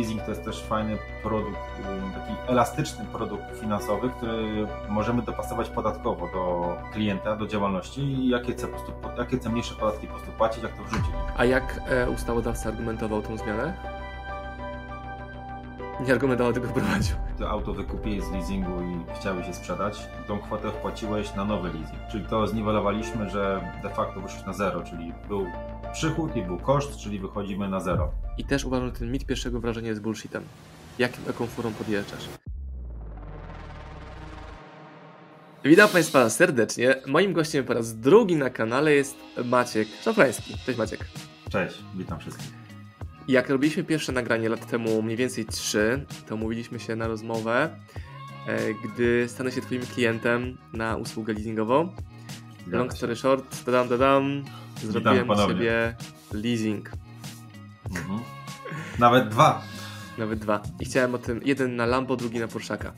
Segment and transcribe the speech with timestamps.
[0.00, 6.26] leasing to jest też fajny produkt, y, taki elastyczny produkt finansowy, który możemy dopasować podatkowo
[6.26, 10.62] do klienta, do działalności i jakie, po prostu, jakie co mniejsze podatki po prostu płacić,
[10.62, 11.10] jak to wrzucić.
[11.36, 13.99] A jak e, ustawodawca argumentował tą zmianę?
[16.06, 17.16] Nie argumentował, tylko wprowadził.
[17.38, 21.98] To auto wykupiłeś z leasingu i chciałeś je sprzedać, tą kwotę wpłaciłeś na nowy leasing.
[22.12, 25.46] Czyli to zniwelowaliśmy, że de facto wyszłeś na zero, czyli był
[25.92, 28.12] przychód i był koszt, czyli wychodzimy na zero.
[28.38, 30.42] I też uważam, że ten mit pierwszego wrażenia jest bullshitem.
[30.98, 32.28] Jak, jaką furą podjeżdżasz?
[35.64, 36.94] Witam Państwa serdecznie.
[37.06, 40.54] Moim gościem po raz drugi na kanale jest Maciek Szafrański.
[40.66, 41.04] Cześć Maciek.
[41.50, 42.59] Cześć, witam wszystkich.
[43.30, 47.76] Jak robiliśmy pierwsze nagranie lat temu, mniej więcej 3, to mówiliśmy się na rozmowę,
[48.46, 51.92] e, gdy stanę się Twoim klientem na usługę leasingową.
[52.66, 54.44] Long story short, dodam, dodam,
[54.82, 55.94] zrobiłem sobie
[56.32, 56.90] leasing.
[57.90, 58.20] Mhm.
[58.98, 59.62] Nawet dwa.
[60.18, 60.62] Nawet dwa.
[60.80, 62.92] I chciałem o tym, jeden na Lambo, drugi na Porszaka.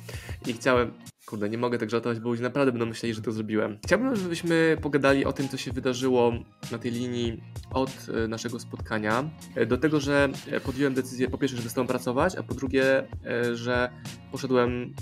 [0.46, 0.90] I chciałem,
[1.32, 3.78] kurde, nie mogę tak żartować, bo ludzie naprawdę będą myśleli, że to zrobiłem.
[3.84, 6.32] Chciałbym, żebyśmy pogadali o tym, co się wydarzyło
[6.72, 7.90] na tej linii od
[8.24, 9.24] e, naszego spotkania.
[9.54, 12.54] E, do tego, że e, podjąłem decyzję, po pierwsze, żeby z tobą pracować, a po
[12.54, 13.08] drugie,
[13.54, 13.90] że
[14.32, 14.94] poszedłem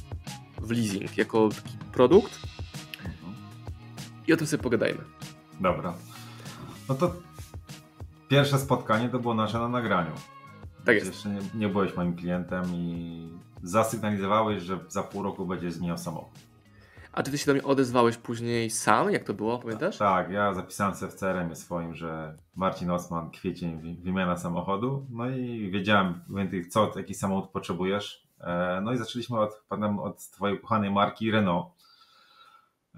[0.61, 2.39] w leasing jako taki produkt.
[2.98, 3.34] Mhm.
[4.27, 5.01] I o tym sobie pogadajmy.
[5.61, 5.95] Dobra.
[6.89, 7.14] No to
[8.28, 10.12] pierwsze spotkanie to było nasze na nagraniu.
[10.84, 11.06] Tak jest.
[11.06, 13.28] Jeszcze nie, nie byłeś moim klientem i
[13.62, 16.39] zasygnalizowałeś, że za pół roku będziesz zmieniał samochód.
[17.12, 19.11] A czy ty się do mnie odezwałeś później sam?
[19.11, 19.98] Jak to było, pamiętasz?
[19.98, 25.06] Tak, ja zapisałem sobie w crm swoim, że Marcin Osman, kwiecień, wymiana samochodu.
[25.11, 26.20] No i wiedziałem,
[26.70, 28.27] co, jaki samochód potrzebujesz.
[28.41, 29.64] E, no i zaczęliśmy od,
[30.02, 31.67] od twojej kochanej marki Renault.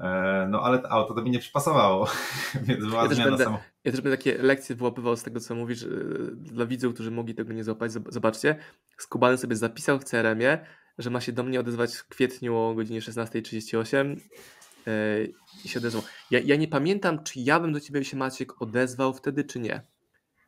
[0.00, 2.06] E, no ale to auto to mi nie przypasowało,
[2.66, 3.71] więc była ja zmiana będę, samochodu.
[3.84, 5.82] Ja też będę takie lekcje wyłapywał z tego, co mówisz.
[5.82, 5.88] E,
[6.34, 8.56] dla widzów, którzy mogli tego nie złapać, zobaczcie.
[8.98, 10.66] Skubany sobie zapisał w CRM-ie,
[10.98, 14.16] że ma się do mnie odezwać w kwietniu o godzinie 16.38
[14.86, 15.24] e,
[15.64, 16.02] i się odezwał.
[16.30, 19.91] Ja, ja nie pamiętam, czy ja bym do ciebie się Maciek odezwał wtedy, czy nie.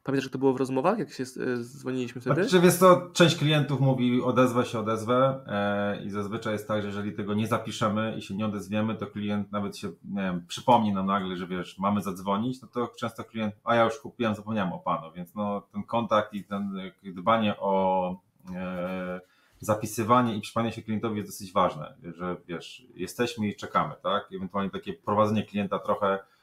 [0.05, 1.25] Pamiętasz, że to było w rozmowach, jak się
[1.61, 2.49] dzwoniliśmy wtedy?
[2.49, 6.89] Znaczy, wiesz to część klientów mówi odezwę się, odezwę e, i zazwyczaj jest tak, że
[6.89, 10.93] jeżeli tego nie zapiszemy i się nie odezwiemy, to klient nawet się, nie wiem, przypomni
[10.93, 14.73] nam nagle, że wiesz, mamy zadzwonić, no to często klient, a ja już kupiłem, zapomniałem
[14.73, 18.17] o panu, więc no ten kontakt i ten dbanie o
[18.55, 19.21] e,
[19.61, 24.29] zapisywanie i przypomnienie się klientowi jest dosyć ważne, że wiesz, jesteśmy i czekamy, tak?
[24.37, 26.34] Ewentualnie takie prowadzenie klienta trochę E,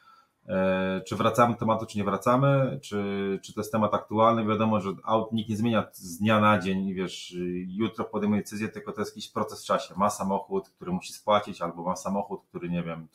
[1.05, 4.45] czy wracamy do tematu, czy nie wracamy, czy, czy to jest temat aktualny.
[4.45, 7.35] Wiadomo, że aut nikt nie zmienia z dnia na dzień, wiesz,
[7.67, 9.93] jutro podejmuje decyzję, tylko to jest jakiś proces w czasie.
[9.97, 13.07] Ma samochód, który musi spłacić, albo ma samochód, który nie wiem,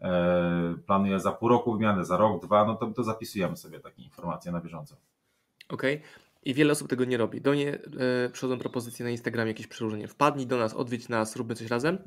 [0.00, 4.02] e, planuje za pół roku wymianę, za rok, dwa, no to, to zapisujemy sobie takie
[4.02, 4.96] informacje na bieżąco.
[5.68, 5.96] Okej.
[5.96, 6.08] Okay.
[6.42, 7.40] I wiele osób tego nie robi.
[7.40, 7.78] Do mnie
[8.24, 10.08] e, przychodzą propozycje na Instagramie, jakieś przełożenie.
[10.08, 11.98] Wpadnij do nas, odwiedź nas, róbmy coś razem,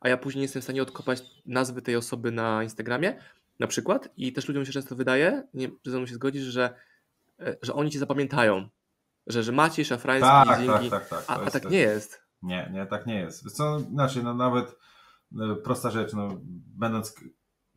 [0.00, 3.18] a ja później nie jestem w stanie odkopać nazwy tej osoby na Instagramie,
[3.58, 6.74] na przykład i też ludziom się często wydaje, nie ze mną się zgodzisz, że,
[7.40, 8.68] e, że oni cię zapamiętają,
[9.26, 12.22] że, że Maciej Szafrański, tak, leasingi, tak, tak, tak, a, a tak nie jest.
[12.42, 13.56] Nie, nie, tak nie jest.
[13.56, 14.76] Co, znaczy, no nawet
[15.32, 16.28] no, prosta rzecz, no,
[16.76, 17.14] będąc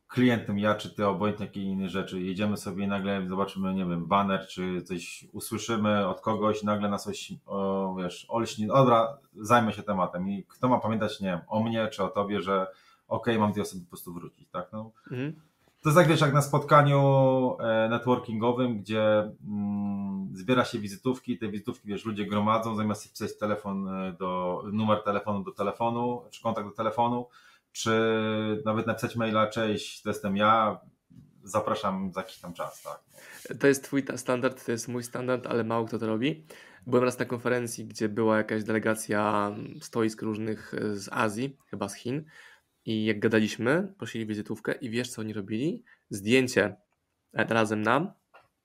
[0.07, 4.07] klientem, ja czy ty, obojętnie jakie inne rzeczy, jedziemy sobie i nagle zobaczymy, nie wiem,
[4.07, 9.83] banner, czy coś usłyszymy od kogoś, nagle nas coś, o, wiesz, olśni, dobra, zajmę się
[9.83, 12.61] tematem i kto ma pamiętać, nie wiem, o mnie, czy o tobie, że
[13.07, 14.91] okej, okay, mam tej osoby po prostu wrócić, tak, no.
[15.11, 15.50] Mhm.
[15.81, 17.01] To jest tak, wiesz, jak na spotkaniu
[17.59, 23.87] e, networkingowym, gdzie mm, zbiera się wizytówki, te wizytówki, wiesz, ludzie gromadzą, zamiast wpisać telefon
[23.87, 27.27] e, do, numer telefonu do telefonu, czy kontakt do telefonu,
[27.71, 27.91] czy
[28.65, 30.79] nawet napisać maila, cześć, to jestem ja,
[31.43, 32.99] zapraszam za jakiś tam czas, tak.
[33.59, 36.45] To jest twój standard, to jest mój standard, ale mało kto to robi.
[36.87, 42.25] Byłem raz na konferencji, gdzie była jakaś delegacja stoisk różnych z Azji, chyba z Chin,
[42.85, 45.83] i jak gadaliśmy, prosili wizytówkę i wiesz, co oni robili?
[46.09, 46.75] Zdjęcie
[47.33, 48.11] razem nam,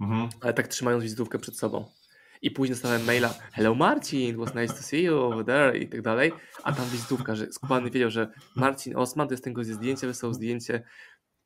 [0.01, 0.29] mhm.
[0.41, 1.85] ale tak trzymając wizytówkę przed sobą.
[2.43, 5.89] I później dostałem maila, hello Marcin, it was nice to see you over there i
[5.89, 6.33] tak dalej.
[6.63, 10.07] A tam wizytówka, że skubany wiedział, że Marcin Osman to jest ten gość ze zdjęcia,
[10.07, 10.83] wysłał zdjęcie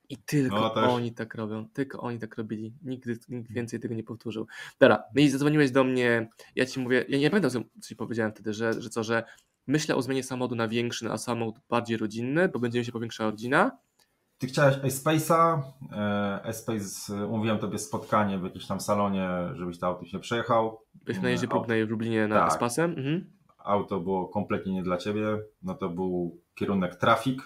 [0.09, 2.75] i tylko no, oni tak robią, tylko oni tak robili.
[2.83, 4.47] Nigdy nikt więcej tego nie powtórzył.
[4.81, 8.33] Dobra, no i zadzwoniłeś do mnie, ja ci mówię, ja nie pamiętam, co ci powiedziałem
[8.33, 9.25] wtedy, że, że co, że
[9.67, 13.31] Myślę o zmianie samochodu na większy, na samochód bardziej rodzinny, bo będzie mi się powiększała
[13.31, 13.79] rodzina.
[14.39, 15.62] Ty chciałeś iSpace'a,
[16.51, 20.81] iSpace, e, umówiłem tobie spotkanie w jakimś tam salonie, żebyś to auto się przejechał.
[20.95, 22.49] Byliśmy na jeździe próbnej w Lublinie na tak.
[22.49, 22.91] Espasem.
[22.91, 23.33] Mhm.
[23.59, 25.23] Auto było kompletnie nie dla ciebie,
[25.63, 27.43] no to był kierunek trafik,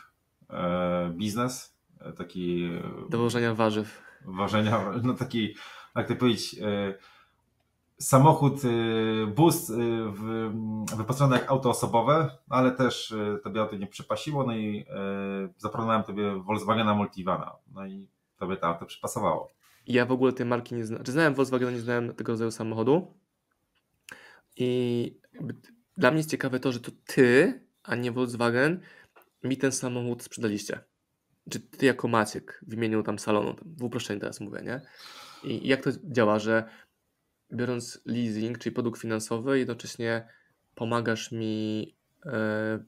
[0.50, 2.70] e, biznes, e, taki...
[3.10, 4.02] Do warzyw.
[4.24, 5.54] Wożenia, no taki,
[5.96, 6.56] jak ty powiedzieć,
[7.98, 9.74] samochód, y, bus y,
[10.96, 14.86] wyposażony jak auto osobowe, ale też y, tobie auto nie przypasiło, no i
[15.56, 18.08] zaproponowałem tobie Volkswagena Multivana, no i
[18.38, 19.50] tobie to auto przypasowało.
[19.86, 23.14] Ja w ogóle tej marki nie czy znałem Volkswagena, nie znałem tego rodzaju samochodu
[24.56, 25.20] i
[25.96, 28.80] dla mnie jest ciekawe to, że to ty, a nie Volkswagen,
[29.44, 30.80] mi ten samochód sprzedaliście.
[31.50, 34.80] Czy ty jako Maciek w imieniu tam salonu, w uproszczeniu teraz mówię, nie?
[35.44, 36.68] I jak to działa, że
[37.54, 40.28] biorąc leasing, czyli produkt finansowy, jednocześnie
[40.74, 41.94] pomagasz mi
[42.26, 42.84] e,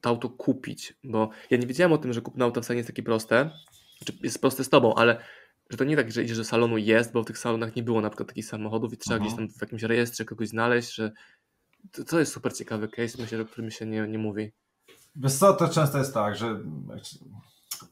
[0.00, 2.88] to auto kupić, bo ja nie wiedziałem o tym, że kupno auta wcale nie jest
[2.88, 3.50] takie proste,
[3.98, 5.18] znaczy jest proste z tobą, ale
[5.70, 8.00] że to nie tak, że idziesz do salonu jest, bo w tych salonach nie było
[8.00, 9.24] na przykład takich samochodów i trzeba Aha.
[9.24, 11.12] gdzieś tam w jakimś rejestrze kogoś znaleźć, że
[11.92, 14.52] to, to jest super ciekawy case, myślę, o którym się nie, nie mówi.
[15.16, 16.60] Wiesz co, to często jest tak, że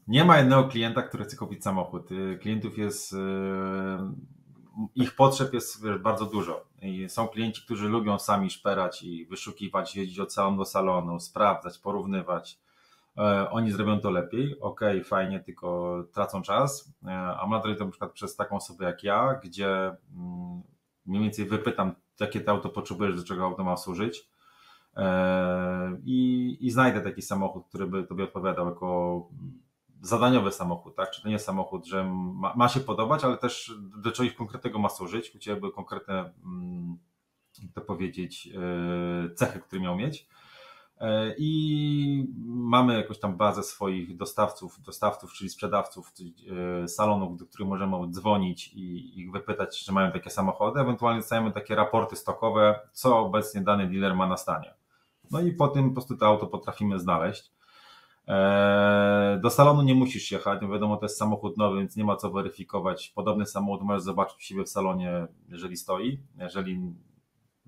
[0.07, 2.11] nie ma jednego klienta, który chce kupić samochód.
[2.11, 3.17] Y, klientów jest y,
[4.95, 6.65] ich potrzeb jest bardzo dużo.
[6.81, 11.77] I są klienci, którzy lubią sami szperać i wyszukiwać, jeździć od salonu do salonu, sprawdzać,
[11.77, 12.59] porównywać.
[13.17, 16.93] E, oni zrobią to lepiej, ok, fajnie, tylko tracą czas.
[17.05, 20.61] E, a mam to na przykład przez taką osobę jak ja, gdzie mm,
[21.05, 24.29] mniej więcej wypytam, jakie to auto potrzebujesz, do czego auto ma służyć.
[24.97, 29.27] E, I, I znajdę taki samochód, który by tobie odpowiadał jako
[30.01, 31.11] zadaniowy samochód, tak?
[31.11, 34.79] Czy to nie jest samochód, że ma, ma się podobać, ale też do czegoś konkretnego
[34.79, 36.97] ma służyć, u Ciebie były konkretne, mm,
[37.73, 40.27] to powiedzieć, e, cechy, które miał mieć.
[41.01, 46.13] E, I mamy jakąś tam bazę swoich dostawców, dostawców, czyli sprzedawców
[46.83, 50.79] e, salonów, do których możemy dzwonić i ich wypytać, czy mają takie samochody.
[50.79, 54.73] Ewentualnie dostajemy takie raporty stokowe, co obecnie dany dealer ma na stanie.
[55.31, 57.51] No i po tym po prostu to auto potrafimy znaleźć.
[58.27, 62.15] Eee, do salonu nie musisz jechać, no wiadomo, to jest samochód nowy, więc nie ma
[62.15, 63.11] co weryfikować.
[63.15, 66.19] Podobny samochód możesz zobaczyć u siebie w salonie, jeżeli stoi.
[66.37, 66.79] Jeżeli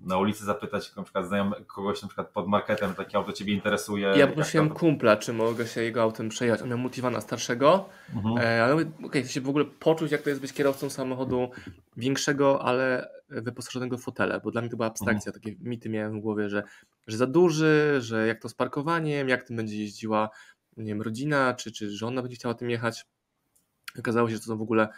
[0.04, 4.08] na ulicy zapytać na przykład znajomy, kogoś na przykład pod marketem, takie auto Ciebie interesuje.
[4.16, 4.74] Ja poprosiłem to...
[4.74, 6.62] kumpla, czy mogę się jego autem przejechać.
[6.62, 8.38] On miał Multivana starszego, mhm.
[8.38, 11.50] e, ale okej, okay, się w ogóle poczuć, jak to jest być kierowcą samochodu
[11.96, 15.42] większego, ale wyposażonego w fotele, bo dla mnie to była abstrakcja, mhm.
[15.42, 16.62] takie mity miałem w głowie, że,
[17.06, 20.30] że za duży, że jak to z parkowaniem, jak tym będzie jeździła
[20.76, 23.06] nie wiem, rodzina, czy, czy żona będzie chciała tym jechać.
[23.98, 24.88] Okazało się, że to są w ogóle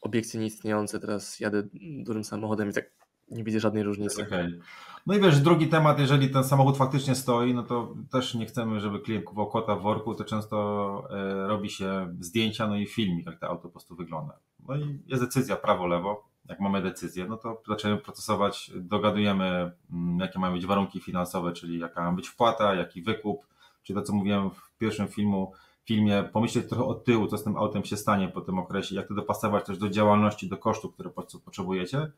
[0.00, 1.00] obiekcje nieistniejące.
[1.00, 1.62] Teraz jadę
[2.04, 2.90] dużym samochodem i tak
[3.30, 4.22] nie widzę żadnej różnicy.
[4.22, 4.60] Okay.
[5.06, 8.80] No i wiesz, drugi temat, jeżeli ten samochód faktycznie stoi, no to też nie chcemy,
[8.80, 13.26] żeby klient kupował kota w worku, to często e, robi się zdjęcia, no i filmik,
[13.26, 14.38] jak to auto po prostu wygląda.
[14.68, 16.30] No i jest decyzja prawo-lewo.
[16.48, 21.78] Jak mamy decyzję, no to zaczynamy procesować, dogadujemy, mm, jakie mają być warunki finansowe, czyli
[21.78, 23.46] jaka ma być wpłata, jaki wykup,
[23.82, 25.52] czyli to, co mówiłem w pierwszym filmu,
[25.84, 29.08] filmie, pomyśleć trochę od tyłu, co z tym autem się stanie po tym okresie, jak
[29.08, 31.10] to dopasować też do działalności, do kosztów, które
[31.44, 32.10] potrzebujecie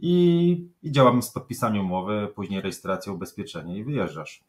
[0.00, 4.44] i, i działamy z podpisaniem umowy, później rejestracja, ubezpieczenie i wyjeżdżasz.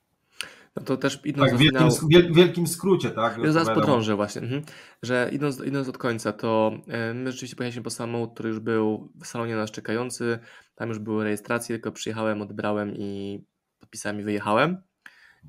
[0.76, 3.38] No to też idąc tak, w wielkim, finału, wielkim skrócie, tak?
[3.38, 4.62] Ja zaraz podrążę właśnie, mhm.
[5.04, 9.12] że idąc, idąc od końca, to e, my rzeczywiście pojechaliśmy po samochód, który już był
[9.22, 10.40] w salonie nas czekający,
[10.76, 13.42] tam już były rejestracje, tylko przyjechałem, odebrałem i
[13.80, 14.78] podpisałem i wyjechałem.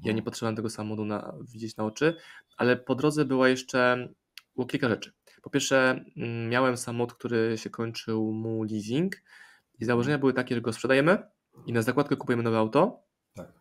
[0.04, 2.16] Ja nie potrzebowałem tego samochodu na, widzieć na oczy,
[2.56, 4.08] ale po drodze była jeszcze,
[4.56, 5.12] było kilka rzeczy.
[5.42, 9.16] Po pierwsze mm, miałem samochód, który się kończył mu leasing,
[9.82, 11.18] i założenia były takie, że go sprzedajemy
[11.66, 13.02] i na zakładkę kupujemy nowe auto.
[13.34, 13.52] Tak.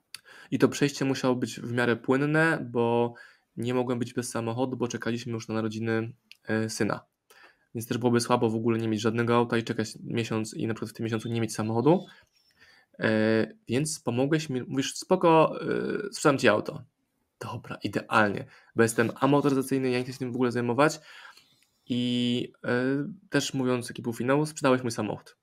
[0.51, 3.13] I to przejście musiało być w miarę płynne, bo
[3.57, 6.99] nie mogłem być bez samochodu, bo czekaliśmy już na narodziny e, syna.
[7.75, 10.73] Więc też byłoby słabo w ogóle nie mieć żadnego auta i czekać miesiąc i na
[10.73, 12.05] przykład w tym miesiącu nie mieć samochodu.
[12.99, 16.83] E, więc pomogłeś mi, mówisz, spoko, e, sprzedam ci auto.
[17.39, 18.45] Dobra, idealnie,
[18.75, 20.99] bo jestem amotoryzacyjny, ja nie chcę się tym w ogóle zajmować.
[21.85, 22.53] I
[23.29, 25.40] też mówiąc, jaki był finał, sprzedałeś mój samochód.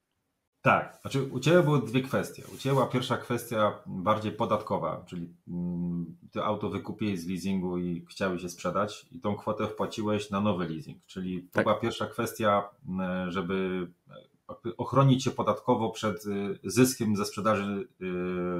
[0.68, 2.42] Tak, znaczy u Ciebie były dwie kwestie.
[2.54, 8.06] U Ciebie była pierwsza kwestia bardziej podatkowa, czyli mm, Ty auto wykupiłeś z leasingu i
[8.10, 11.64] chciałeś je sprzedać i tą kwotę wpłaciłeś na nowy leasing, czyli to tak.
[11.64, 17.88] była pierwsza kwestia, mm, żeby e, ochronić się podatkowo przed y, zyskiem ze sprzedaży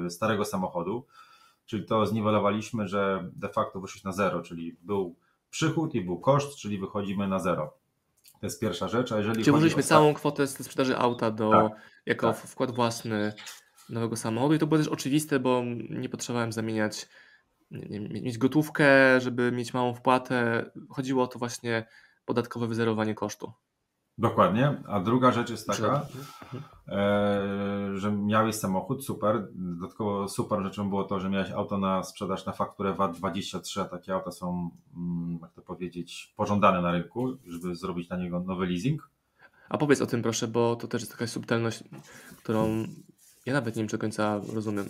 [0.06, 1.06] y, starego samochodu,
[1.66, 5.14] czyli to zniwelowaliśmy, że de facto wyszłeś na zero, czyli był
[5.50, 7.78] przychód i był koszt, czyli wychodzimy na zero.
[8.40, 9.12] To jest pierwsza rzecz.
[9.12, 11.72] A jeżeli Czyli włożyliśmy całą kwotę z sprzedaży auta do, tak,
[12.08, 12.42] jako tak.
[12.42, 13.32] wkład własny
[13.90, 17.08] nowego samochodu i to było też oczywiste, bo nie potrzebowałem zamieniać,
[17.70, 20.70] nie, nie, mieć gotówkę, żeby mieć małą wpłatę.
[20.88, 21.86] Chodziło o to właśnie
[22.24, 23.52] podatkowe wyzerowanie kosztu.
[24.18, 24.82] Dokładnie.
[24.86, 26.06] A druga rzecz jest taka,
[26.88, 29.48] e, że miałeś samochód, super.
[29.52, 34.14] Dodatkowo super rzeczą było to, że miałeś auto na sprzedaż na fakturę VAT23, a takie
[34.14, 39.10] auta są, mm, jak to powiedzieć, pożądane na rynku, żeby zrobić na niego nowy leasing.
[39.68, 41.84] A powiedz o tym proszę, bo to też jest jakaś subtelność,
[42.42, 42.86] którą
[43.46, 44.86] ja nawet nie wiem, czy do końca rozumiem.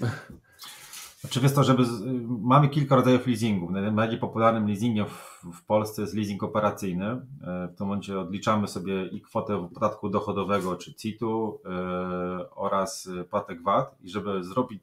[1.21, 3.71] Znaczy wiesz to, żeby z, mamy kilka rodzajów leasingów.
[3.71, 7.07] Najbardziej popularnym leasingiem w, w, Polsce jest leasing operacyjny.
[7.07, 13.63] E, w tym momencie odliczamy sobie i kwotę podatku dochodowego czy CIT-u yy, oraz płatek
[13.63, 14.83] VAT i żeby zrobić,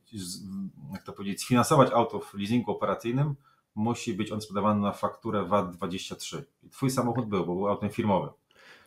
[0.93, 3.35] jak to powiedzieć, sfinansować auto w leasingu operacyjnym,
[3.75, 6.45] musi być on sprzedawany na fakturę VAT 23.
[6.63, 8.29] I twój samochód był, bo był autem firmowym.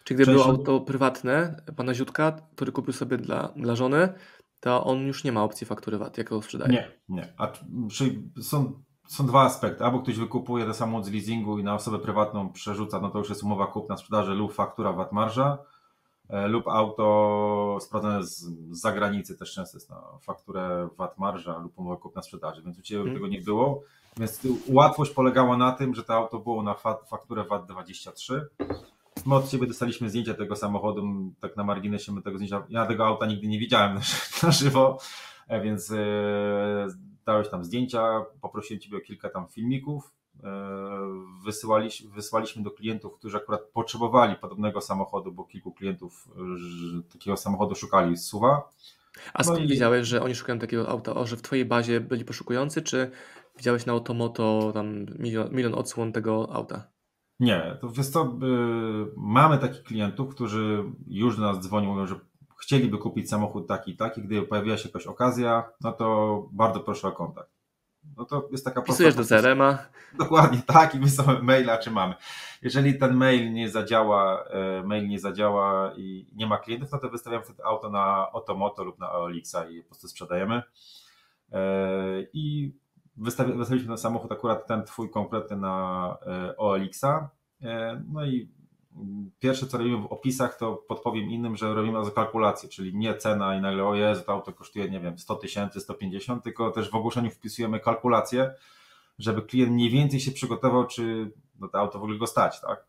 [0.09, 0.45] Czy gdyby Część...
[0.45, 4.13] było auto prywatne pana Ziutka, który kupił sobie dla, dla żony,
[4.61, 6.73] to on już nie ma opcji faktury VAT, jak go sprzedaje.
[6.73, 7.35] Nie, nie.
[7.39, 7.53] A,
[7.91, 9.85] czyli są, są dwa aspekty.
[9.85, 13.29] Albo ktoś wykupuje ten samochód z leasingu i na osobę prywatną przerzuca, no to już
[13.29, 15.59] jest umowa kupna sprzedaży lub faktura VAT marża,
[16.29, 18.37] e, lub auto sprowadzone z,
[18.71, 22.83] z zagranicy też często jest na fakturę VAT marża lub umowę kupna sprzedaży, więc u
[22.83, 23.15] Ciebie hmm.
[23.15, 23.83] tego nie było.
[24.17, 26.75] Więc łatwość polegała na tym, że to auto było na
[27.11, 28.49] fakturę VAT 23
[29.29, 31.03] My od Ciebie dostaliśmy zdjęcia tego samochodu,
[31.41, 34.01] tak na marginesie my tego zdjęcia, ja tego auta nigdy nie widziałem
[34.43, 34.99] na, żywo,
[35.49, 36.87] e, więc e,
[37.27, 40.13] dałeś tam zdjęcia, poprosiłem Ciebie o kilka tam filmików,
[40.45, 40.51] e,
[41.45, 46.29] wysyłaliśmy, wysłaliśmy do klientów, którzy akurat potrzebowali podobnego samochodu, bo kilku klientów
[47.13, 48.69] takiego samochodu szukali z Suwa.
[49.35, 49.69] A skąd no i...
[49.69, 51.15] wiedziałeś, że oni szukają takiego auta?
[51.15, 53.11] O, że w Twojej bazie byli poszukujący, czy
[53.57, 56.98] widziałeś na Automoto tam milion, milion odsłon tego auta?
[57.41, 62.15] Nie, to wiesz co, yy, mamy takich klientów, którzy już do nas dzwonią, mówią, że
[62.61, 67.09] chcieliby kupić samochód taki i taki, gdy pojawiła się jakaś okazja, no to bardzo proszę
[67.09, 67.51] o kontakt.
[68.17, 69.79] No to jest taka Pisujesz do CRM-a.
[70.19, 72.15] Dokładnie tak i wysyłamy maila, czy mamy.
[72.63, 77.11] Jeżeli ten mail nie zadziała, e, mail nie zadziała i nie ma klientów, no to
[77.11, 80.63] wystawiamy wtedy auto na Otomoto lub na OLX i po prostu sprzedajemy.
[81.53, 81.61] E,
[83.19, 87.31] Wystawiliśmy ten samochód, akurat ten twój kompletny na e, OLX-a.
[87.63, 88.49] E, no i
[89.39, 93.61] pierwsze co robimy w opisach, to podpowiem innym, że robimy kalkulację, czyli nie cena i
[93.61, 97.31] nagle o Jezu, to auto kosztuje, nie wiem, 100 tysięcy, 150, tylko też w ogłoszeniu
[97.31, 98.55] wpisujemy kalkulację,
[99.19, 102.87] żeby klient mniej więcej się przygotował, czy no, to auto w ogóle go stać, tak?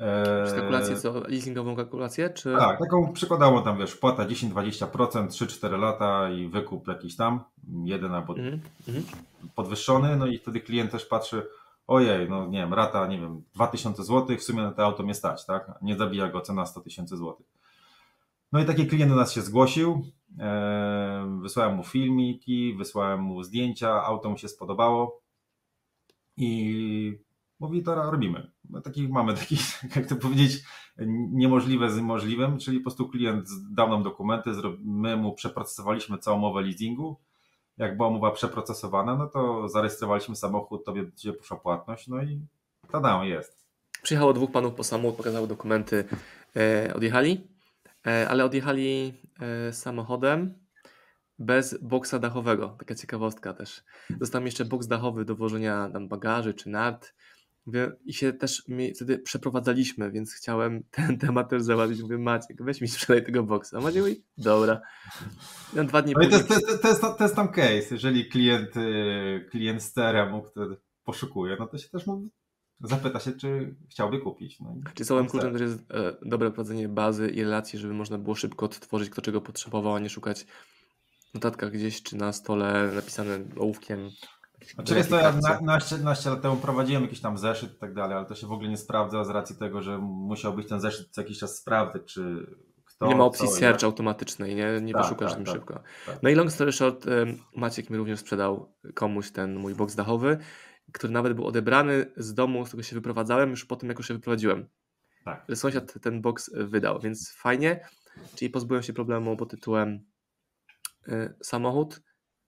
[0.00, 1.20] Eee, kalkulację co?
[1.28, 2.30] Leasingową kalkulację?
[2.30, 2.56] Czy...
[2.58, 7.40] Tak, taką przykładowo tam wiesz, płata 10-20%, 3-4 lata i wykup jakiś tam,
[7.84, 9.00] jeden albo mm -hmm.
[9.54, 11.46] podwyższony, no i wtedy klient też patrzy,
[11.86, 15.14] ojej, no nie wiem, rata, nie wiem, 2000 zł, w sumie na to auto mnie
[15.14, 15.72] stać, tak?
[15.82, 17.46] Nie zabija go cena 100 tysięcy złotych.
[18.52, 20.04] No i taki klient do nas się zgłosił,
[20.38, 25.20] eee, wysłałem mu filmiki, wysłałem mu zdjęcia, auto mu się spodobało
[26.36, 27.18] i
[27.60, 28.50] Mówi, to robimy.
[28.70, 30.62] No, takich, mamy takich, jak to powiedzieć,
[31.32, 34.50] niemożliwe z możliwym, czyli po prostu klient dał nam dokumenty,
[34.84, 37.16] my mu przeprocesowaliśmy całą umowę leasingu.
[37.78, 42.40] Jak była umowa przeprocesowana, no to zarejestrowaliśmy samochód, tobie gdzie poszła płatność, no i
[42.92, 43.66] tada, jest.
[44.02, 46.04] Przyjechało dwóch panów po samochód, pokazały dokumenty,
[46.56, 47.48] e, odjechali,
[48.06, 50.54] e, ale odjechali e, samochodem
[51.38, 52.76] bez boksa dachowego.
[52.78, 53.84] Taka ciekawostka też.
[54.20, 57.14] Został jeszcze boks dachowy do włożenia tam bagaży czy nart
[58.04, 58.62] i się też
[58.96, 62.02] wtedy przeprowadzaliśmy, więc chciałem ten temat też załatwić.
[62.02, 63.78] Mówię, Maciek, weź mi sprzedaj tego boksa.
[63.78, 64.80] A Maciek mówi, dobra.
[65.74, 66.44] No, dwa dni no później...
[66.44, 67.86] to, jest, to, jest, to jest tam case.
[67.90, 72.30] Jeżeli klient, y, klient CRM-u, który poszukuje, no to się też mówi,
[72.80, 74.60] zapyta się, czy chciałby kupić.
[74.60, 78.34] No Czy całym kluczem też jest e, dobre prowadzenie bazy i relacji, żeby można było
[78.34, 80.46] szybko odtworzyć, kto czego potrzebował, a nie szukać
[81.30, 84.10] w notatkach gdzieś, czy na stole napisane ołówkiem
[84.74, 87.94] znaczy jest to, ja na, naście, naście lat temu prowadziłem jakiś tam zeszyt i tak
[87.94, 91.08] dalej, ale to się w ogóle nie sprawdza z racji tego, że musiałbyś ten zeszyt
[91.10, 92.46] co jakiś czas sprawdzać, czy
[92.84, 93.06] kto...
[93.06, 95.82] Nie ma opcji co, search automatycznej, nie, nie tak, wyszukasz tak, tym tak, szybko.
[96.06, 96.22] Tak.
[96.22, 97.06] No i long story short,
[97.56, 100.38] Maciek mi również sprzedał komuś ten mój box dachowy,
[100.92, 104.08] który nawet był odebrany z domu, z którego się wyprowadzałem już po tym, jak już
[104.08, 104.68] się wyprowadziłem.
[105.24, 105.46] Tak.
[105.54, 107.88] Sąsiad ten box wydał, więc fajnie,
[108.34, 110.00] czyli pozbyłem się problemu pod tytułem
[111.08, 112.02] y, samochód,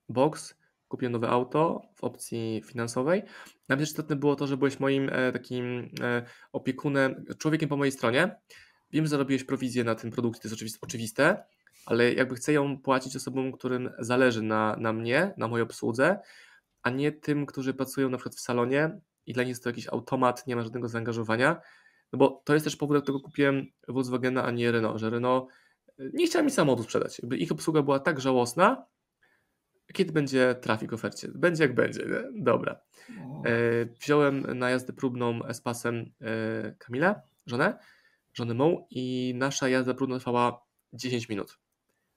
[0.09, 0.55] box,
[0.93, 3.23] kupiłem nowe auto w opcji finansowej.
[3.69, 8.35] Nawet istotne było to, że byłeś moim e, takim e, opiekunem, człowiekiem po mojej stronie.
[8.91, 11.43] Wiem, że zarobiłeś prowizję na tym produkcie, to jest oczywiste,
[11.85, 16.19] ale jakby chcę ją płacić osobom, którym zależy na, na mnie, na mojej obsłudze,
[16.83, 19.87] a nie tym, którzy pracują na przykład w salonie i dla nich jest to jakiś
[19.87, 21.61] automat, nie ma żadnego zaangażowania.
[22.13, 25.49] No bo to jest też powód, dla którego kupiłem Volkswagena, a nie Renault, że Renault
[25.99, 27.19] e, nie chciała mi samochodu sprzedać.
[27.19, 28.85] Jakby ich obsługa była tak żałosna,
[29.93, 31.27] kiedy będzie trafik w ofercie?
[31.35, 32.43] Będzie jak będzie, nie?
[32.43, 32.81] Dobra.
[33.45, 37.79] E, wziąłem na jazdę próbną Espasem e, Kamilę, żonę,
[38.33, 41.59] żonę mą i nasza jazda próbna trwała 10 minut.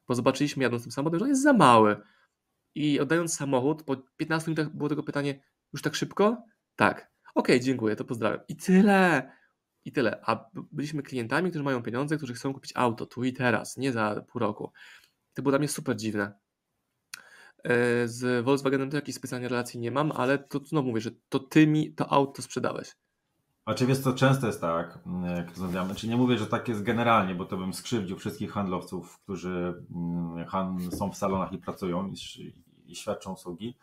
[0.09, 1.97] Bo zobaczyliśmy jadąc tym samochodem, że on jest za mały.
[2.75, 5.41] I oddając samochód, po 15 minutach było tego pytanie,
[5.73, 6.45] już tak szybko?
[6.77, 6.97] Tak.
[7.35, 8.41] Okej, okay, dziękuję, to pozdrawiam.
[8.49, 9.33] I tyle.
[9.85, 10.21] i tyle.
[10.25, 14.25] A byliśmy klientami, którzy mają pieniądze, którzy chcą kupić auto tu i teraz, nie za
[14.29, 14.73] pół roku.
[15.35, 16.33] To było dla mnie super dziwne.
[17.67, 21.39] E, z Volkswagenem to jakiejś specjalnej relacji nie mam, ale to znowu mówię, że to
[21.39, 22.97] ty mi to auto sprzedałeś.
[23.65, 26.69] A czy wiesz co, często jest tak, mm, jak rozmawiamy, czy nie mówię, że tak
[26.69, 32.13] jest generalnie, bo to bym skrzywdził wszystkich handlowców, którzy mm, są w salonach i pracują
[32.87, 33.77] i, świadczą usługi,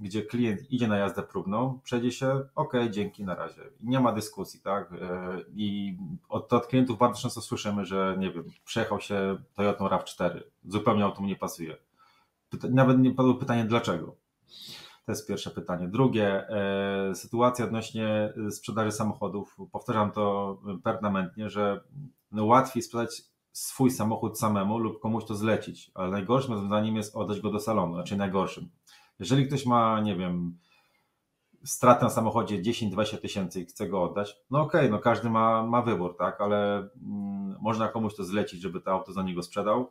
[0.00, 3.62] gdzie klient idzie na jazdę próbną, przejdzie się, ok, dzięki, na razie.
[3.80, 4.92] nie ma dyskusji, tak?
[4.92, 5.96] E, I
[6.28, 11.20] od, od klientów bardzo często słyszymy, że nie wiem, przejechał się Toyota RAV4, zupełnie auto
[11.20, 11.76] mu nie pasuje.
[12.70, 14.16] Nawet nie padło pytanie, dlaczego.
[15.06, 15.88] To jest pierwsze pytanie.
[15.88, 19.56] Drugie, e, sytuacja odnośnie sprzedaży samochodów.
[19.72, 21.80] Powtarzam to permanentnie, że
[22.32, 27.40] no łatwiej sprzedać swój samochód samemu lub komuś to zlecić, ale najgorszym rozwiązaniem jest oddać
[27.40, 28.68] go do salonu, znaczy najgorszym.
[29.18, 30.58] Jeżeli ktoś ma, nie wiem,
[31.64, 35.62] stratę na samochodzie 10-20 tysięcy i chce go oddać, no okej, okay, no każdy ma,
[35.62, 39.80] ma wybór, tak, ale mm, można komuś to zlecić, żeby to auto za niego sprzedał
[39.80, 39.86] e,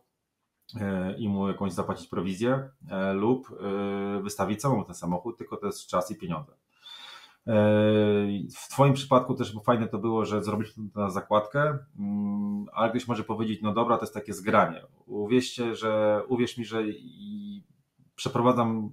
[1.18, 5.88] i mu jakąś zapłacić prowizję e, lub e, wystawić samemu ten samochód, tylko to jest
[5.88, 6.52] czas i pieniądze.
[8.56, 13.08] W Twoim przypadku też fajne to było, że zrobiliśmy to na zakładkę, mm, ale ktoś
[13.08, 14.82] może powiedzieć, no dobra, to jest takie zgranie.
[15.06, 16.84] Uwierzcie, że, uwierz mi, że
[18.16, 18.92] przeprowadzam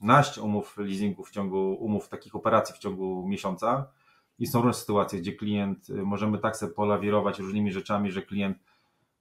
[0.00, 3.90] naście umów leasingu w ciągu umów takich operacji w ciągu miesiąca
[4.38, 8.58] i są różne sytuacje, gdzie klient, możemy tak sobie polawirować różnymi rzeczami, że klient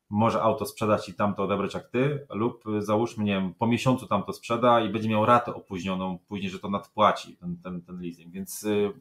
[0.09, 4.07] może auto sprzedać i tamto odebrać jak ty, lub y, załóżmy, nie wiem, po miesiącu
[4.07, 8.33] tamto sprzeda i będzie miał ratę opóźnioną, później, że to nadpłaci ten, ten, ten leasing,
[8.33, 8.93] więc y,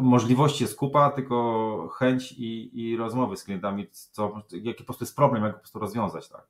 [0.00, 5.16] możliwości jest kupa, tylko chęć i, i rozmowy z klientami, co, jaki po prostu jest
[5.16, 6.46] problem, jak po prostu rozwiązać, tak.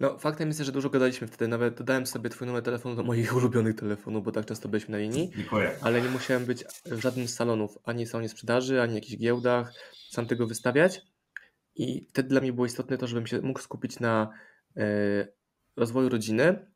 [0.00, 1.48] No, faktem jest, że dużo gadaliśmy wtedy.
[1.48, 4.98] Nawet dodałem sobie Twój numer telefonu do moich ulubionych telefonów, bo tak często byliśmy na
[4.98, 5.30] linii.
[5.36, 5.76] Dziękuję.
[5.82, 9.72] Ale nie musiałem być w żadnym z salonów, ani salonie sprzedaży, ani jakichś giełdach,
[10.10, 11.00] sam tego wystawiać.
[11.80, 14.30] I wtedy dla mnie było istotne to, żebym się mógł skupić na
[14.76, 14.82] e,
[15.76, 16.66] rozwoju rodziny,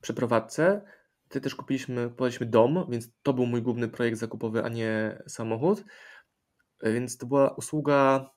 [0.00, 0.84] przeprowadzce.
[1.24, 5.84] Wtedy też kupiliśmy, kupiliśmy dom, więc to był mój główny projekt zakupowy, a nie samochód.
[6.80, 8.30] E, więc to była usługa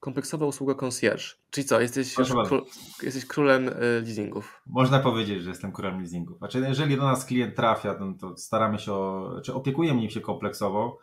[0.00, 1.24] kompleksowa usługa concierge.
[1.50, 2.14] Czyli co, jesteś,
[2.46, 2.64] król,
[3.02, 4.62] jesteś królem e, leasingów?
[4.66, 6.38] Można powiedzieć, że jestem królem leasingów.
[6.38, 10.20] Znaczy, jeżeli do nas klient trafia, to, to staramy się, o, czy opiekujemy nim się
[10.20, 10.98] kompleksowo,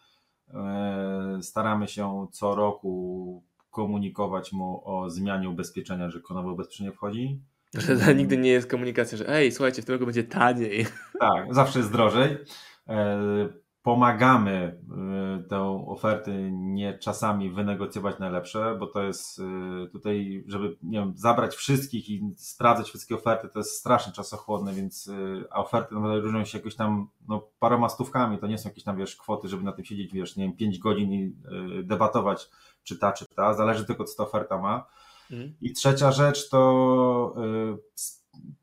[1.42, 7.42] staramy się co roku komunikować mu o zmianie ubezpieczenia, że konowe ubezpieczenie wchodzi.
[7.74, 10.86] Że nigdy nie jest komunikacja, że ej, słuchajcie, w tym roku będzie taniej.
[11.20, 12.38] Tak, zawsze jest drożej.
[13.84, 14.80] Pomagamy
[15.40, 19.44] y, tę ofertę nie czasami wynegocjować najlepsze, bo to jest y,
[19.92, 25.08] tutaj, żeby nie wiem, zabrać wszystkich i sprawdzać wszystkie oferty, to jest strasznie czasochłonne, więc
[25.08, 28.84] y, a oferty nawet różnią się jakoś tam no, paroma stówkami, to nie są jakieś
[28.84, 31.36] tam wiesz, kwoty, żeby na tym siedzieć, wiesz, nie wiem, 5 godzin i
[31.84, 32.50] debatować,
[32.84, 34.86] czy ta, czy ta, zależy tylko, co ta oferta ma.
[35.32, 35.54] Mhm.
[35.62, 37.36] I trzecia rzecz to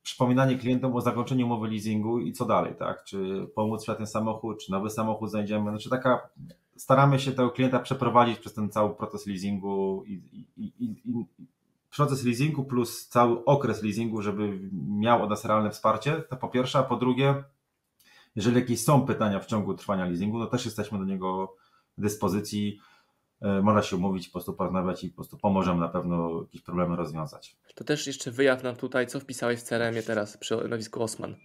[0.03, 3.05] przypominanie klientom o zakończeniu umowy leasingu i co dalej, tak?
[3.05, 5.71] Czy pomóc w ten samochód, czy nowy samochód znajdziemy.
[5.71, 6.29] Znaczy taka,
[6.77, 10.13] staramy się tego klienta przeprowadzić przez ten cały proces leasingu i,
[10.57, 11.25] i, i, i
[11.97, 16.79] proces leasingu plus cały okres leasingu, żeby miał od nas realne wsparcie, to po pierwsze,
[16.79, 17.45] a po drugie,
[18.37, 21.57] jeżeli jakieś są pytania w ciągu trwania leasingu, no też jesteśmy do niego
[21.99, 22.79] dyspozycji
[23.41, 27.57] można się umówić, po prostu porozmawiać i po prostu pomożemy na pewno jakieś problemy rozwiązać.
[27.75, 31.37] To też jeszcze wyjaw nam tutaj, co wpisałeś w CRM-ie teraz przy nazwisku Osman.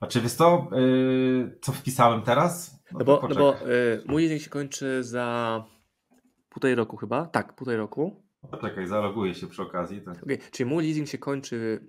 [0.00, 2.82] A czy wiesz co, yy, co wpisałem teraz?
[2.92, 5.64] No, no bo, no bo yy, mój leasing się kończy za
[6.48, 8.22] półtorej roku chyba, tak, półtorej roku.
[8.50, 10.02] Poczekaj, zaloguję się przy okazji.
[10.02, 10.22] Tak.
[10.22, 10.38] Okay.
[10.50, 11.80] Czyli mój leasing się kończy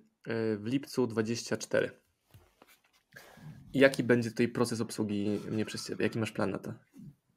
[0.57, 1.91] w lipcu 24.
[3.73, 6.03] I jaki będzie tutaj proces obsługi mnie przez Ciebie?
[6.03, 6.73] Jaki masz plan na to?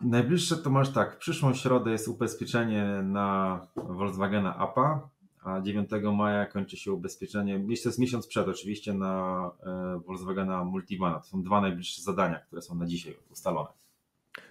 [0.00, 5.08] Najbliższe to masz tak, w przyszłą środę jest ubezpieczenie na Volkswagena APA,
[5.44, 11.20] a 9 maja kończy się ubezpieczenie, to jest miesiąc przed oczywiście, na e, Volkswagena Multivana.
[11.20, 13.68] To są dwa najbliższe zadania, które są na dzisiaj ustalone.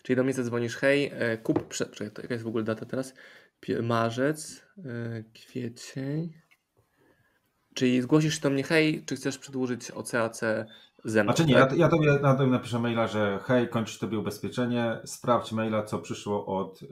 [0.04, 3.14] Czyli do mnie zadzwonisz, hej, e, kup, to jaka jest w ogóle data teraz?
[3.84, 6.34] Marzec, e, kwiecień.
[7.74, 10.42] Czyli zgłosisz do mnie, hej, czy chcesz przedłużyć OCAC
[11.06, 11.34] ze mną.
[11.34, 11.72] Znaczy nie, tak?
[11.72, 16.00] ja, ja tobie, na tobie napiszę maila, że hej, kończysz tobie ubezpieczenie, sprawdź maila, co
[16.00, 16.88] przyszło od y,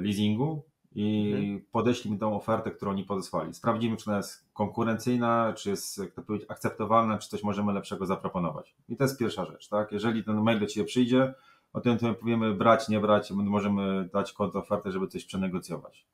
[0.00, 0.62] leasingu
[0.94, 1.64] i mhm.
[1.72, 3.54] podeślij mi tą ofertę, którą oni podesłali.
[3.54, 8.06] Sprawdzimy, czy ona jest konkurencyjna, czy jest, jak to powiedzieć, akceptowalna, czy coś możemy lepszego
[8.06, 8.74] zaproponować.
[8.88, 9.92] I to jest pierwsza rzecz, tak?
[9.92, 11.34] Jeżeli ten mail do Ciebie przyjdzie,
[11.72, 16.06] o tym to powiemy brać, nie brać, możemy dać konto ofertę, żeby coś przenegocjować.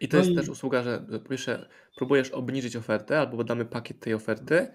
[0.00, 0.36] I to no jest i...
[0.36, 4.68] też usługa, że po pierwsze próbujesz obniżyć ofertę albo damy pakiet tej oferty,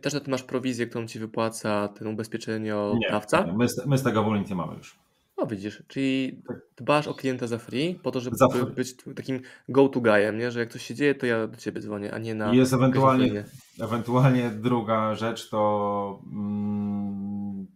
[0.00, 3.44] też na tym masz prowizję, którą ci wypłaca ten ubezpieczeniodawca?
[3.44, 3.52] Nie.
[3.52, 4.22] My, z, my z tego
[4.54, 4.98] mamy już.
[5.38, 6.42] No widzisz, czyli
[6.76, 8.74] dbasz o klienta za free, po to, żeby free.
[8.74, 10.50] być takim go-to guyem, nie?
[10.50, 12.72] Że jak coś się dzieje, to ja do ciebie dzwonię, a nie na I jest
[12.72, 13.44] ewentualnie,
[13.80, 17.66] ewentualnie druga rzecz to mm,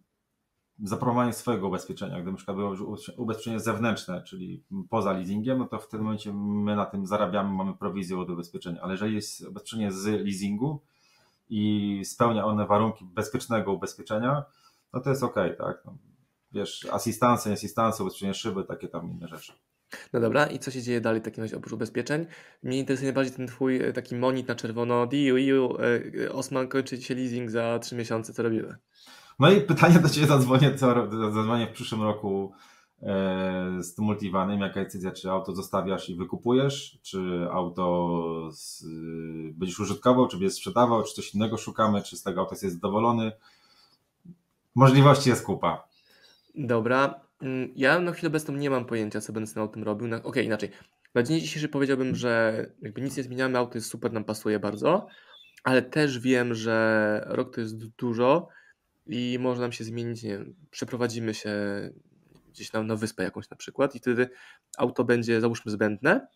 [0.83, 2.21] zaproponowanie swojego ubezpieczenia.
[2.21, 2.75] Gdy na przykład było
[3.17, 7.73] ubezpieczenie zewnętrzne, czyli poza leasingiem, no to w tym momencie my na tym zarabiamy, mamy
[7.73, 8.81] prowizję od ubezpieczenia.
[8.81, 10.81] Ale jeżeli jest ubezpieczenie z leasingu
[11.49, 14.45] i spełnia one warunki bezpiecznego ubezpieczenia,
[14.93, 15.81] no to jest ok, tak?
[15.85, 15.97] No,
[16.51, 17.57] wiesz, asystanse, nie
[18.03, 19.53] ubezpieczenie szyby, takie tam inne rzeczy.
[20.13, 22.25] No dobra, i co się dzieje dalej w takim razie oprócz ubezpieczeń?
[22.63, 25.07] Mnie interesuje najbardziej ten twój e, taki monit na czerwono.
[25.07, 28.75] Diu, iu, e, e, Osman kończy się leasing za 3 miesiące, co robimy?
[29.39, 32.53] No i pytanie do Ciebie zadzwonię, co, zadzwonię w przyszłym roku
[33.79, 34.59] z tym multivanem.
[34.59, 38.85] Jaka decyzja, czy auto zostawiasz i wykupujesz, czy auto z,
[39.53, 43.31] będziesz użytkował, czy będziesz sprzedawał, czy coś innego szukamy, czy z tego auta jesteś zadowolony.
[44.75, 45.87] Możliwości jest kupa.
[46.55, 50.07] Dobra, mm, ja na chwilę obecną nie mam pojęcia, co będę z tym autem robił.
[50.23, 50.69] Okej, inaczej.
[51.15, 55.07] Na dzień dzisiejszy powiedziałbym, że jakby nic nie zmieniamy, auto jest super, nam pasuje bardzo,
[55.63, 58.47] ale też wiem, że rok to jest du- dużo
[59.07, 61.51] i może nam się zmienić, nie wiem, przeprowadzimy się
[62.53, 64.29] gdzieś na, na wyspę jakąś na przykład i wtedy
[64.77, 66.27] auto będzie załóżmy zbędne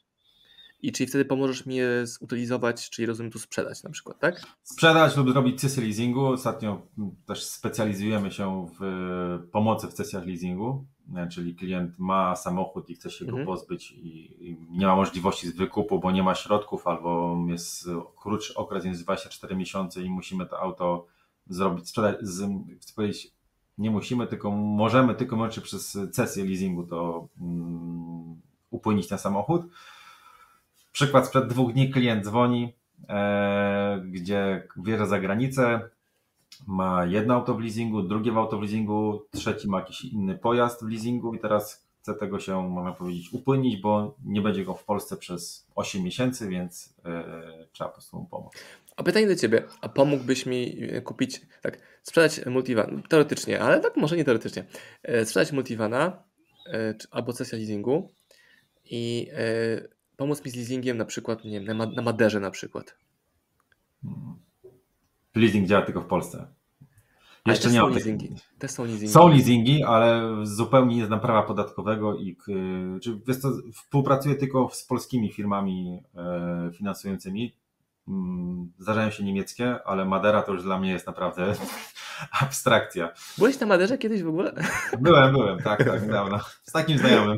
[0.82, 4.41] i czyli wtedy pomożesz mi je zutylizować, czyli rozumiem tu sprzedać na przykład, tak?
[4.63, 6.25] Sprzedać lub zrobić cesję leasingu.
[6.25, 6.88] Ostatnio
[7.25, 12.95] też specjalizujemy się w e, pomocy w sesjach leasingu, e, czyli klient ma samochód i
[12.95, 13.45] chce się go Mhm.
[13.47, 17.89] pozbyć i, nie ma możliwości wykupu, bo nie ma środków albo jest
[18.21, 21.06] krótszy okres niż 24 miesiące i musimy to auto
[21.49, 22.49] zrobić, sprzedać, z,
[22.82, 23.37] chcę powiedzieć,
[23.78, 29.62] nie musimy, tylko możemy tylko wyłącznie przez cesję leasingu to mm, upłynić ten samochód.
[30.92, 32.74] Przykład sprzed dwóch dni klient dzwoni,
[33.10, 35.90] e, gdzie wjeżdża za granicę,
[36.68, 40.86] ma jedno auto w leasingu, drugie w auto w leasingu, trzeci ma jakiś inny pojazd
[40.86, 44.84] w leasingu i teraz chce tego się, można powiedzieć, upłynić, bo nie będzie go w
[44.84, 48.54] Polsce przez 8 miesięcy, więc e, trzeba po prostu mu pomóc.
[48.98, 53.98] A pytanie do Ciebie, a pomógłbyś mi e, kupić, tak, sprzedać multivan, teoretycznie, ale tak
[53.98, 54.66] może nie teoretycznie,
[55.04, 56.24] e, sprzedać multivana
[56.74, 58.12] e, albo sesja leasingu
[58.86, 59.28] i
[60.18, 62.98] pomóc mi z leasingiem na przykład, nie wiem, na, Ma- na Maderze na przykład.
[65.36, 66.48] Leasing działa tylko w Polsce.
[67.46, 68.36] Jeszcze nie są ma leasingi.
[68.60, 69.08] Też są leasingi.
[69.14, 72.38] Są leasingi, ale zupełnie nie znam prawa podatkowego i
[73.02, 76.04] czy wiesz co, współpracuję tylko z polskimi firmami
[76.74, 77.54] finansującymi.
[78.08, 81.54] Mm, Zdarzają się niemieckie, ale Madera to już dla mnie jest naprawdę
[82.41, 83.12] abstrakcja.
[83.38, 84.54] Byłeś na Maderze kiedyś w ogóle?
[85.00, 86.39] Byłem, byłem, tak, tak, niedawno.
[86.63, 87.38] Z takim znajomym.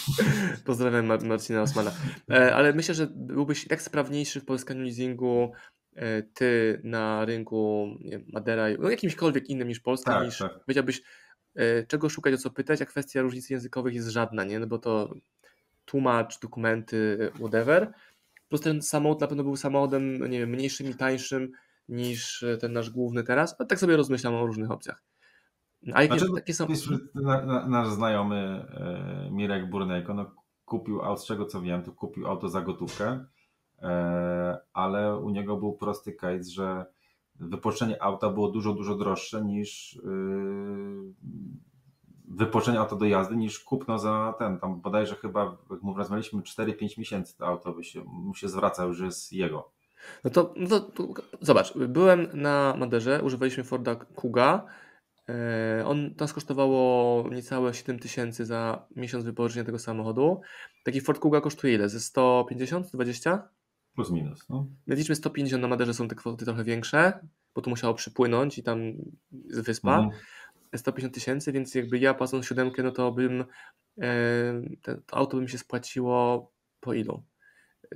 [0.66, 1.90] Pozdrawiam Mar- Marcina Osmana.
[2.30, 5.52] E, ale myślę, że byłbyś tak sprawniejszy w pozyskaniu leasingu
[5.96, 10.60] e, ty na rynku wiem, Madera, no jakimśkolwiek innym niż Polska, Tak, niż tak.
[10.68, 11.02] wiedziałbyś
[11.54, 14.58] e, czego szukać, o co pytać, a kwestia różnicy językowych jest żadna, nie?
[14.58, 15.14] No bo to
[15.84, 17.92] tłumacz, dokumenty, whatever.
[18.52, 21.52] Plus ten samochód na pewno był samochodem, nie wiem, mniejszym i tańszym
[21.88, 25.02] niż e, ten nasz główny teraz, tak sobie rozmyślam o różnych opcjach.
[25.92, 26.66] A jakie Znaczy, takie są...
[27.68, 30.34] Nasz znajomy e, Mirek Burnejko no,
[30.64, 33.24] kupił z czego co wiem, to kupił auto za gotówkę,
[33.82, 36.86] e, ale u niego był prosty case, że
[37.34, 41.14] wypożyczenie auta było dużo, dużo droższe niż yy,
[42.36, 46.98] wypożyczenie auta do jazdy, niż kupno za ten, tam bodajże chyba, jak mu rozmawialiśmy, 4-5
[46.98, 49.72] miesięcy to auto by się, mu się zwraca, już jest jego.
[50.24, 54.66] No to, no to, to zobacz, byłem na Maderze, używaliśmy Forda Kuga.
[55.28, 60.40] E, on nas kosztowało niecałe 7 tysięcy za miesiąc wypożyczenia tego samochodu.
[60.84, 61.88] Taki Ford Kuga kosztuje ile?
[61.88, 63.48] Ze 150, 120?
[63.94, 64.48] Plus minus.
[64.48, 64.66] No.
[64.86, 68.62] My liczmy 150 na Maderze są te kwoty trochę większe, bo tu musiało przypłynąć i
[68.62, 68.78] tam
[69.32, 69.98] jest wyspa.
[69.98, 70.20] Mhm.
[70.78, 73.44] 150 tysięcy, więc jakby ja płacąc siódemkę, no to bym
[74.00, 77.22] e, to auto by mi się spłaciło po ilu?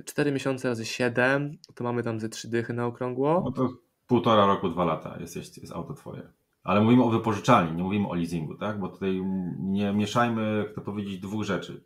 [0.05, 3.41] 4 miesiące razy 7, to mamy tam ze 3 dychy na okrągło.
[3.45, 3.69] No to
[4.07, 6.21] półtora roku, dwa lata jest, jest, auto twoje.
[6.63, 8.79] Ale mówimy o wypożyczalni, nie mówimy o leasingu, tak?
[8.79, 9.21] Bo tutaj
[9.59, 11.83] nie mieszajmy, jak to powiedzieć, dwóch rzeczy.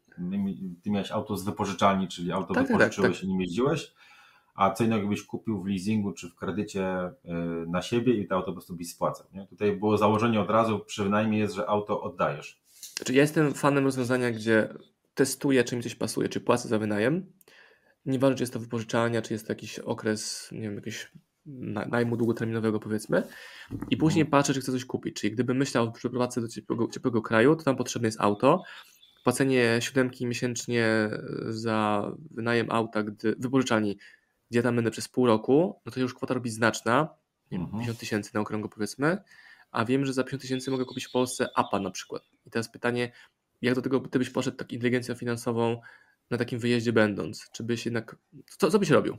[0.84, 3.23] Ty miałeś auto z wypożyczalni, czyli auto Tak, tak, wypożyczyłeś tak.
[3.23, 3.93] i nim jeździłeś,
[4.62, 7.12] a co innego byś kupił w leasingu czy w kredycie y,
[7.67, 9.28] na siebie i to auto po prostu byś spłacał.
[9.34, 9.47] Nie?
[9.47, 12.62] Tutaj było założenie od razu, przynajmniej jest, że auto oddajesz.
[12.97, 14.74] Znaczy ja jestem fanem rozwiązania, gdzie
[15.13, 17.26] testuję, czy mi coś pasuje, czy płacę za wynajem.
[18.06, 21.12] Nieważne, czy jest to wypożyczalnia, czy jest to jakiś okres, nie wiem, jakiegoś
[21.45, 23.24] na- najmu długoterminowego powiedzmy
[23.89, 25.15] i później patrzę, czy chcę coś kupić.
[25.15, 28.63] Czyli gdybym myślał o przeprowadzce do ciepłego, ciepłego kraju, to tam potrzebne jest auto.
[29.24, 31.10] Płacenie siódemki miesięcznie
[31.50, 33.97] za wynajem auta, gdy wypożyczalni,
[34.51, 37.07] gdzie tam będę przez pół roku, no to już kwota robi znaczna,
[37.51, 37.79] nie wiem, Mhm.
[37.79, 39.17] 50 tysięcy na okrągło powiedzmy,
[39.71, 42.23] a wiem, że za 50 tysięcy mogę kupić w Polsce APA na przykład.
[42.45, 43.11] I teraz pytanie,
[43.61, 45.81] jak do tego ty byś poszedł tak inteligencją finansową
[46.29, 47.49] na takim wyjeździe będąc?
[47.51, 48.15] Czy byś jednak,
[48.57, 49.17] co, co byś robił?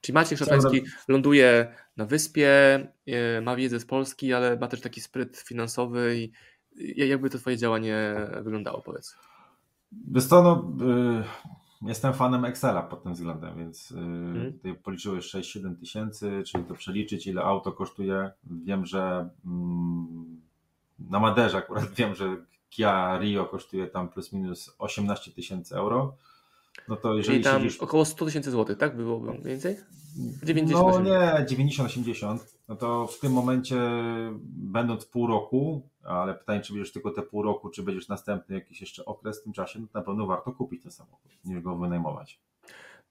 [0.00, 2.48] Czyli Maciek Szafański ląduje na wyspie,
[3.06, 6.32] e, ma wiedzę z Polski, ale ma też taki spryt finansowy i
[7.08, 9.16] jakby to twoje działanie wyglądało, powiedz?
[9.92, 10.76] Wiesz co, no,
[11.20, 11.24] y,
[11.82, 14.52] jestem fanem Excela pod tym względem, więc y, hmm.
[14.52, 18.30] tutaj policzyłeś 6-7 tysięcy, czyli to przeliczyć, ile auto kosztuje.
[18.44, 20.40] Wiem, że mm,
[20.98, 22.36] na Maderze akurat wiem, że
[22.70, 26.14] Kia Rio kosztuje tam plus minus 18 tysięcy euro.
[26.88, 27.78] No to jeżeli Czyli tam siedzisz...
[27.78, 28.96] około 100 tysięcy złotych, tak?
[28.96, 29.76] Byłoby więcej?
[30.44, 32.38] 90, no nie, 90-80.
[32.68, 33.76] No to w tym momencie,
[34.46, 38.80] będąc pół roku, ale pytanie, czy będziesz tylko te pół roku, czy będziesz następny jakiś
[38.80, 42.40] jeszcze okres w tym czasie, no na pewno warto kupić ten samochód, niż go wynajmować.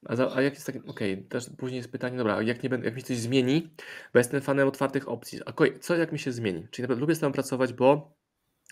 [0.05, 2.69] A, za, a jak jest takie, okej, okay, też później jest pytanie, dobra, jak, nie
[2.83, 3.69] jak mi coś zmieni,
[4.13, 6.67] bo jestem fanem otwartych opcji, a co jak mi się zmieni?
[6.71, 8.17] Czyli naprawdę lubię z tobą pracować, bo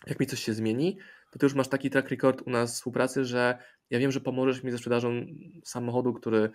[0.07, 0.97] jak mi coś się zmieni,
[1.31, 3.57] to ty już masz taki track record u nas współpracy, że
[3.89, 5.25] ja wiem, że pomożesz mi ze sprzedażą
[5.63, 6.51] samochodu, który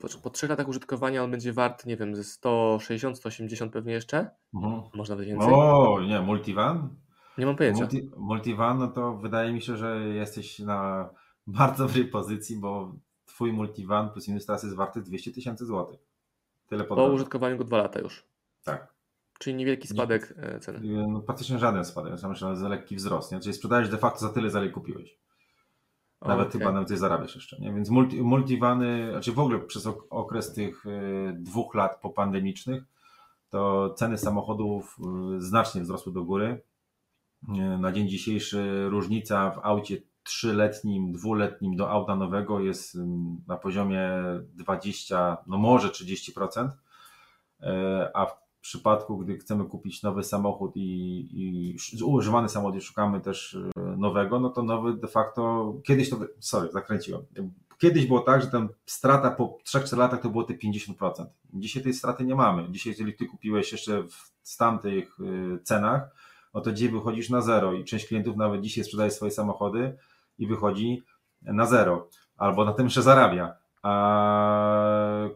[0.00, 4.30] po, po trzech latach użytkowania on będzie wart, nie wiem, ze 160, 180 pewnie jeszcze.
[4.54, 4.82] Mhm.
[4.94, 5.52] Można nawet więcej.
[5.52, 6.88] O, nie, multivan?
[7.38, 7.80] Nie mam pojęcia.
[7.80, 11.10] Multi, multivan, no to wydaje mi się, że jesteś na
[11.46, 12.92] bardzo dobrej pozycji, bo
[13.26, 16.00] twój multivan plus minus teraz jest warty 200 tysięcy złotych.
[16.68, 18.24] Tyle po użytkowaniu go dwa lata już.
[18.64, 18.94] Tak.
[19.38, 20.80] Czyli niewielki spadek nie, ceny.
[21.08, 23.32] No, praktycznie żaden spadek, myślę, że lekki wzrost.
[23.32, 23.40] Nie?
[23.40, 25.18] Czyli sprzedałeś de facto za tyle, za ile kupiłeś.
[26.24, 26.60] Nawet okay.
[26.60, 27.58] chyba nawet coś zarabiasz jeszcze.
[27.60, 27.72] Nie?
[27.72, 32.84] Więc multi, multivany, znaczy w ogóle przez okres tych y, dwóch lat popandemicznych,
[33.50, 34.96] to ceny samochodów
[35.36, 36.62] y, znacznie wzrosły do góry.
[37.48, 42.98] Y, na dzień dzisiejszy różnica w aucie trzyletnim, dwuletnim do auta nowego jest
[43.46, 44.10] na poziomie
[44.54, 46.68] 20, no może 30%,
[48.14, 53.58] a w przypadku, gdy chcemy kupić nowy samochód i, i używany samochód i szukamy też
[53.76, 57.22] e, nowego, no to nowy de facto, kiedyś to, sorry, zakręciłem,
[57.78, 61.26] kiedyś było tak, że tam strata po 3-4 latach to było te 50%.
[61.54, 62.66] Dzisiaj tej straty nie mamy.
[62.70, 64.02] Dzisiaj, jeżeli ty kupiłeś jeszcze
[64.42, 66.10] w tamtych e, cenach,
[66.54, 69.96] no to dzisiaj wychodzisz na zero i część klientów nawet dzisiaj sprzedaje swoje samochody
[70.38, 71.02] i wychodzi
[71.42, 73.63] na zero, albo na tym jeszcze zarabia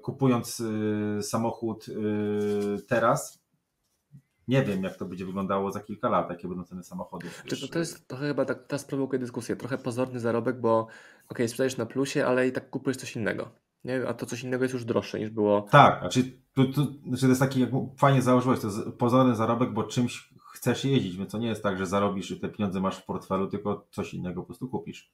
[0.03, 3.43] kupując y, samochód y, teraz,
[4.49, 7.43] nie wiem, jak to będzie wyglądało za kilka lat, jakie będą ceny samochodów.
[7.49, 10.87] To, to jest trochę chyba tak, teraz prowokuje dyskusję, trochę pozorny zarobek, bo
[11.29, 13.51] ok, sprzedajesz na plusie, ale i tak kupujesz coś innego.
[13.85, 14.09] Nie?
[14.09, 15.63] A to coś innego jest już droższe niż było.
[15.63, 16.23] Tak, znaczy,
[16.55, 20.31] to, to, znaczy to jest taki, jak fajnie założyłeś, to jest pozorny zarobek, bo czymś
[20.53, 23.47] chcesz jeździć, więc to nie jest tak, że zarobisz i te pieniądze masz w portfelu,
[23.47, 25.11] tylko coś innego po prostu kupisz.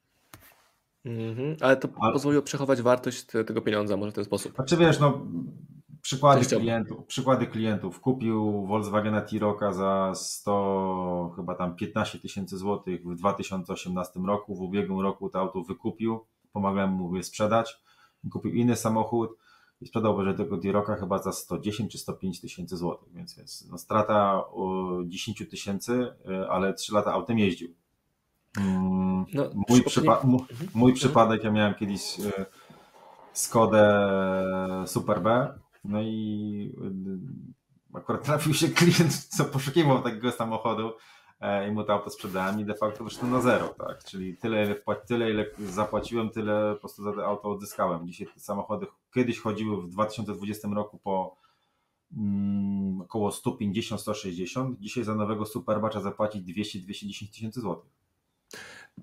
[1.05, 2.13] Mhm, ale to ale...
[2.13, 4.55] pozwoliło przechować wartość tego pieniądza może w ten sposób.
[4.55, 5.21] Znaczy wiesz, no
[6.01, 7.99] przykłady klientów, przykłady klientów.
[7.99, 14.55] Kupił Volkswagena T-Rocka za 100, chyba tam 15 tysięcy złotych w 2018 roku.
[14.55, 17.79] W ubiegłym roku to auto wykupił, pomagałem mu je sprzedać.
[18.31, 19.37] Kupił inny samochód
[19.81, 23.77] i sprzedał że tego T-Rocka chyba za 110 czy 105 tysięcy złotych, więc jest no,
[23.77, 24.43] strata
[25.05, 25.93] 10 tysięcy,
[26.29, 27.75] y, ale 3 lata autem jeździł.
[28.57, 30.41] Mm, no, mój, przypa mój
[30.73, 30.93] mhm.
[30.93, 32.45] przypadek, ja miałem kiedyś e,
[33.33, 34.09] Skodę
[34.85, 36.75] Super B, no i
[37.93, 40.93] e, akurat trafił się klient, co poszukiwał takiego samochodu
[41.39, 44.03] e, i mu to auto sprzedałem i de facto wyszło na zero, tak?
[44.03, 44.75] Czyli tyle ile,
[45.07, 48.07] tyle, ile zapłaciłem, tyle po prostu za to auto odzyskałem.
[48.07, 51.37] Dzisiaj te samochody kiedyś chodziły w 2020 roku po
[52.17, 57.94] mm, około 150-160, dzisiaj za nowego Superba trzeba zapłacić 200-210 tysięcy złotych.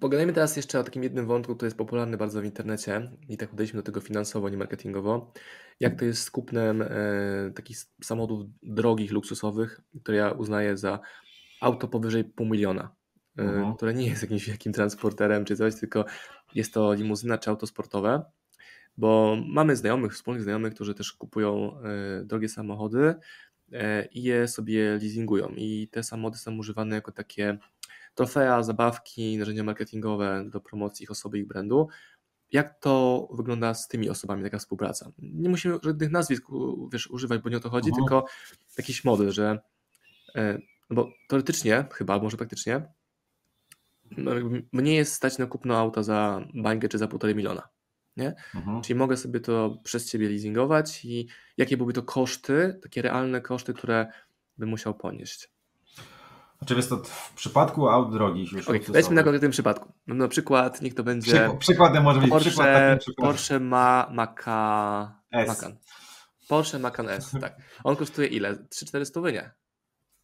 [0.00, 3.48] Pogadajmy teraz jeszcze o takim jednym wątku, który jest popularny bardzo w internecie i tak
[3.48, 5.32] podejśmy do tego finansowo, nie marketingowo.
[5.80, 6.88] Jak to jest z kupnem e,
[7.54, 11.00] takich samochodów drogich, luksusowych, które ja uznaję za
[11.60, 12.94] auto powyżej pół miliona,
[13.38, 13.74] e, mhm.
[13.76, 16.04] które nie jest jakimś wielkim transporterem czy coś, tylko
[16.54, 18.24] jest to limuzyna czy auto sportowe,
[18.96, 23.14] bo mamy znajomych, wspólnych znajomych, którzy też kupują e, drogie samochody
[23.72, 27.58] e, i je sobie leasingują i te samochody są używane jako takie
[28.14, 31.88] trofea, zabawki, narzędzia marketingowe do promocji ich osoby, ich brandu.
[32.52, 35.12] Jak to wygląda z tymi osobami, taka współpraca?
[35.18, 36.44] Nie musimy żadnych nazwisk
[36.92, 38.04] wiesz, używać, bo nie o to chodzi, mhm.
[38.04, 38.26] tylko
[38.78, 39.58] jakiś model, że
[40.34, 40.58] e,
[40.90, 42.82] no bo teoretycznie, chyba, może praktycznie,
[44.16, 44.30] no
[44.72, 47.68] mnie jest stać na kupno auta za bańkę czy za półtorej miliona.
[48.16, 48.34] Nie?
[48.54, 48.82] Mhm.
[48.82, 53.74] Czyli mogę sobie to przez ciebie leasingować i jakie byłyby to koszty, takie realne koszty,
[53.74, 54.06] które
[54.58, 55.51] bym musiał ponieść.
[56.62, 58.68] Znaczy jest to w przypadku aut drogich już.
[58.68, 59.92] Okay, weźmy na konkretnym przypadku.
[60.06, 61.32] No, na przykład niech to będzie.
[61.32, 63.28] Przyk przykładem może być Porsche, przykład, przykład.
[63.28, 65.20] Porsche ma Maca...
[65.32, 65.48] S.
[65.48, 65.76] Macan.
[66.48, 67.56] Porsche Macan S, tak.
[67.84, 68.54] On kosztuje ile?
[68.54, 69.50] 3-4 stówy, nie?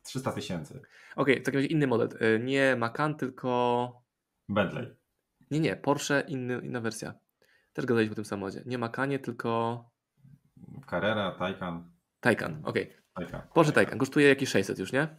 [0.03, 0.81] 300 tysięcy.
[1.17, 2.09] Okej, w takim razie inny model.
[2.23, 4.03] Y, Nie Macan, tylko...
[4.49, 4.97] Bentley.
[5.51, 7.15] Nie, nie, Porsche, inny, inna wersja.
[7.73, 8.63] Też gadaliśmy o tym samochodzie.
[8.67, 9.85] Nie Macanie, tylko
[10.91, 11.91] Carrera, Taycan.
[12.21, 12.61] Taycan.
[12.65, 12.97] Okej.
[13.15, 13.43] Taycan.
[13.55, 13.99] Porsche Taycan.
[13.99, 15.17] Kosztuje jakieś 600 już, nie?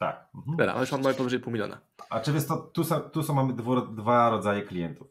[0.00, 0.28] Tak.
[0.34, 0.56] Mhm.
[0.56, 1.80] Dobra, ale już mamy powyżej pół miliona.
[2.10, 5.08] A czy wiesz to, tu, są, tu są mamy dwu, dwa rodzaje klientów.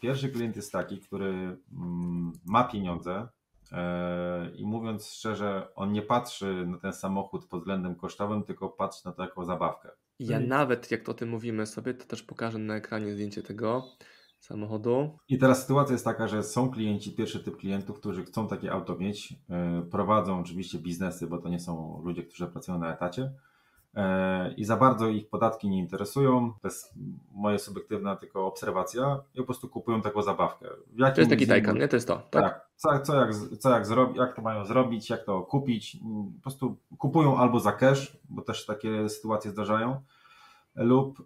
[0.00, 1.28] Pierwszy klient jest taki, który
[1.72, 3.28] mm, ma pieniądze
[3.72, 9.06] e, i mówiąc szczerze, on nie patrzy na ten samochód pod względem kosztowym, tylko patrzy
[9.06, 9.90] na to jako zabawkę.
[10.18, 10.48] Ja Mhm.
[10.48, 13.84] nawet, jak to o tym mówimy sobie, to też pokażę na ekranie zdjęcie tego
[14.40, 15.18] samochodu.
[15.28, 18.96] I teraz sytuacja jest taka, że są klienci, pierwszy typ klientów, którzy chcą takie auto
[18.96, 23.32] mieć, e, prowadzą oczywiście biznesy, bo to nie są ludzie, którzy pracują na etacie
[24.56, 26.52] i za bardzo ich podatki nie interesują.
[26.62, 26.94] To jest
[27.32, 30.68] moja subiektywna tylko obserwacja i po prostu kupują taką zabawkę.
[31.14, 31.88] To jest taki Taycan, nie?
[31.88, 32.42] To jest to, tak?
[32.42, 32.68] Tak.
[32.76, 35.96] Co, co, jak, co jak, zrobi, jak to mają zrobić, jak to kupić.
[36.36, 40.00] Po prostu kupują albo za cash, bo też takie sytuacje zdarzają,
[40.74, 41.24] lub e,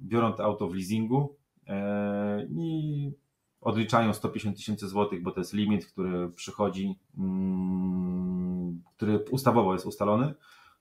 [0.00, 3.12] biorą to auto w leasingu e, i
[3.60, 10.34] odliczają 150 tysięcy złotych, bo to jest limit, który przychodzi, mm, który ustawowo jest ustalony.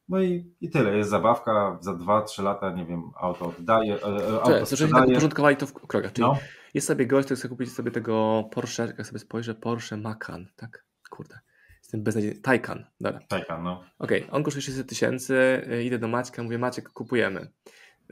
[0.10, 4.08] No i, i tyle, jest zabawka, za 2-3 lata, nie wiem, auto oddaje, e, e,
[4.08, 5.12] auto Cześć, żebyśmy tak sprzedaje.
[5.12, 6.13] uporządkowali to w krokach.
[6.13, 6.38] Czyli No,
[6.74, 10.86] jest sobie gość, który chce kupić sobie tego Porsche, jak sobie spojrzę, Porsche Macan, tak?
[11.10, 11.39] Kurde.
[11.84, 12.42] Jestem beznadziejny.
[12.42, 13.20] Taycan, dobra.
[13.28, 13.84] Taycan, no.
[14.00, 15.34] Okej, on kosztuje 600 tysięcy,
[15.74, 17.48] y, idę do Maćka, mówię Maciek, kupujemy.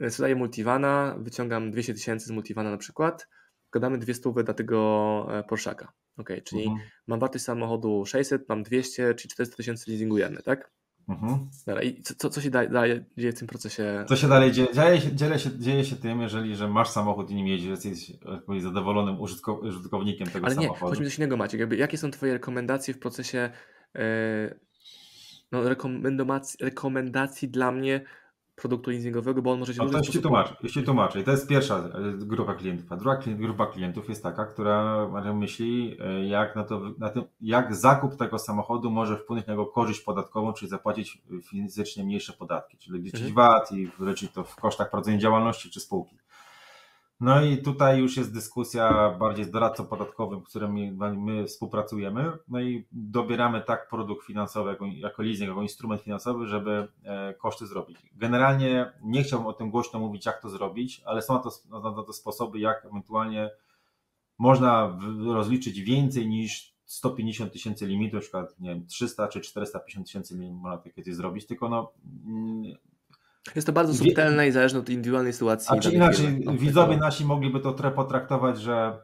[0.08, 3.28] Sprzedaję Multivana, wyciągam 200 tysięcy z Multivana na przykład,
[3.72, 5.92] gadamy dwie stówy dla tego e, Porszaka.
[6.18, 6.80] Okej, czyli Mhm.
[7.06, 10.70] mam wartość samochodu 600, mam 200, czyli 400 tysięcy leasingujemy, tak?
[11.08, 11.48] Mhm.
[11.66, 14.04] Dobra, i co, co, się da, daje, dzieje w tym procesie?
[14.08, 14.68] Co się dalej dzieje?
[14.74, 18.12] Dzieje się, dzieje, się, dzieje się tym, jeżeli że masz samochód i nim jeździsz, jesteś
[18.46, 20.90] powiedzieć, zadowolonym użytko, użytkownikiem tego Ale nie, samochodu.
[20.90, 23.50] chodzi mi coś innego Maciek, jakby, jakie są twoje rekomendacje w procesie
[23.94, 24.54] e,
[25.52, 28.04] no, rekomendacji, rekomendacji dla mnie
[28.56, 31.20] produktu leasingowego, bo on może się No to ci tłumaczę, ci tłumaczę.
[31.20, 32.92] I to jest pierwsza e, grupa klientów.
[32.92, 37.74] A druga grupa klientów jest taka, która myśli, e, jak, na to, na tym, jak
[37.74, 43.00] zakup tego samochodu może wpłynąć na jego korzyść podatkową, czyli zapłacić fizycznie mniejsze podatki, czyli
[43.02, 43.34] liczyć Mhm.
[43.34, 46.21] VAT i liczyć to w kosztach prowadzenia działalności czy spółki.
[47.22, 52.32] No i tutaj już jest dyskusja bardziej z doradcą podatkowym, z którym my, my współpracujemy.
[52.48, 57.66] No i dobieramy tak produkt finansowy jako, jako leasing, jako instrument finansowy, żeby e, koszty
[57.66, 57.98] zrobić.
[58.14, 61.50] Generalnie nie chciałbym o tym głośno mówić, jak to zrobić, ale są na to,
[61.96, 63.50] na, to sposoby, jak ewentualnie
[64.38, 70.34] można rozliczyć więcej niż 150 tysięcy limitu, na przykład nie wiem, 300 czy 450 tysięcy
[70.34, 71.92] limitu można takie zrobić, tylko no
[72.26, 72.76] mm,
[73.54, 75.78] Jest to bardzo subtelne i zależne od indywidualnej sytuacji.
[75.78, 76.40] a czy inaczej, firmy.
[76.44, 79.02] No, widzowie nasi mogliby to trochę potraktować, że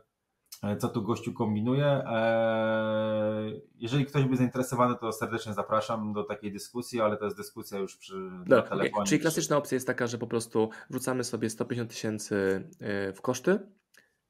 [0.62, 2.02] e, co tu gościu kombinuje.
[2.06, 7.78] Eee, Jeżeli ktoś by zainteresowany, to serdecznie zapraszam do takiej dyskusji, ale to jest dyskusja
[7.78, 8.62] już przy okej.
[8.68, 9.06] telefonie.
[9.06, 12.68] Czyli czy- klasyczna opcja jest taka, że po prostu wrzucamy sobie 150 tysięcy
[13.08, 13.58] y, w koszty,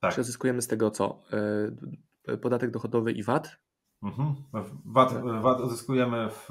[0.00, 0.12] Tak.
[0.12, 1.22] przezyskujemy z tego co?
[2.42, 3.56] Podatek dochodowy i VAT.
[4.02, 4.34] Mhm.
[4.84, 6.46] VAT, VAT uzyskujemy w,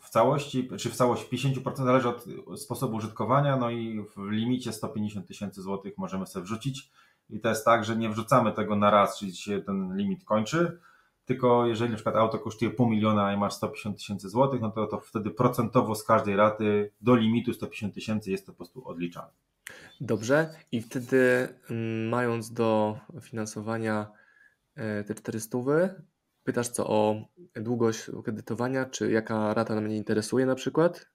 [0.00, 2.24] w całości, czy w całości 50% zależy od
[2.56, 6.90] sposobu użytkowania, no i w limicie 150 tysięcy złotych możemy sobie wrzucić.
[7.30, 10.78] I to jest tak, że nie wrzucamy tego na raz, czyli się ten limit kończy,
[11.24, 14.86] tylko jeżeli na przykład auto kosztuje pół miliona i masz 150 tysięcy złotych, no to,
[14.86, 19.28] to wtedy procentowo z każdej raty do limitu 150 tysięcy jest to po prostu odliczane.
[20.00, 20.54] Dobrze.
[20.72, 24.06] I wtedy mm, mając do finansowania
[25.00, 25.58] y, te 400,
[26.46, 27.14] pytasz co o
[27.56, 31.06] długość kredytowania, czy jaka rata mnie interesuje na przykład?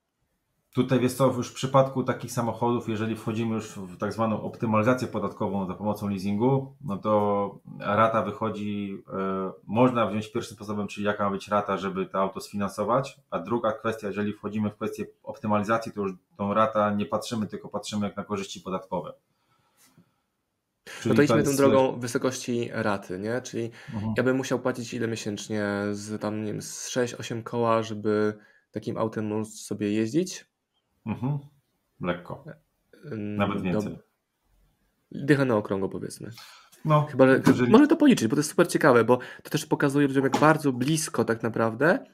[0.74, 5.08] Tutaj wiesz co, już w przypadku takich samochodów, jeżeli wchodzimy już w tak zwaną optymalizację
[5.08, 11.24] podatkową za pomocą leasingu, no to rata wychodzi, e, można wziąć pierwszym sposobem, czyli jaka
[11.24, 15.92] ma być rata, żeby to auto sfinansować, a druga kwestia, jeżeli wchodzimy w kwestię optymalizacji,
[15.92, 19.14] to już tą rata nie patrzymy, tylko patrzymy jak na korzyści podatkowe.
[21.06, 23.42] No to idźmy jest- tą drogą wysokości raty, nie?
[23.42, 24.14] Czyli Mhm.
[24.18, 25.66] ja bym musiał płacić ile miesięcznie?
[25.92, 28.34] Z tam, nie wiem, z 6-8 koła, żeby
[28.72, 30.46] takim autem móc sobie jeździć.
[31.06, 31.38] Mhm.
[32.02, 32.46] Lekko,
[33.12, 33.98] Ym, nawet dob- więcej.
[35.12, 36.30] Dycha na okrągło powiedzmy.
[36.86, 39.66] No, Chyba, że jeżeli- może to policzyć, bo to jest super ciekawe, bo to też
[39.66, 42.06] pokazuje ludziom, jak bardzo blisko tak naprawdę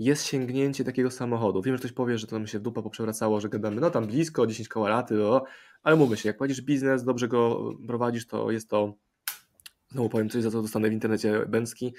[0.00, 1.62] jest sięgnięcie takiego samochodu.
[1.62, 4.06] Wiem, że ktoś powie, że to nam się w dupa poprzewracało, że gadamy, no tam
[4.06, 5.44] blisko, 10 koła laty, o,
[5.84, 8.94] ale mówmy się, jak prowadzisz biznes, dobrze go prowadzisz, to jest to,
[9.90, 11.94] znowu powiem coś, za co dostanę w internecie bęcki,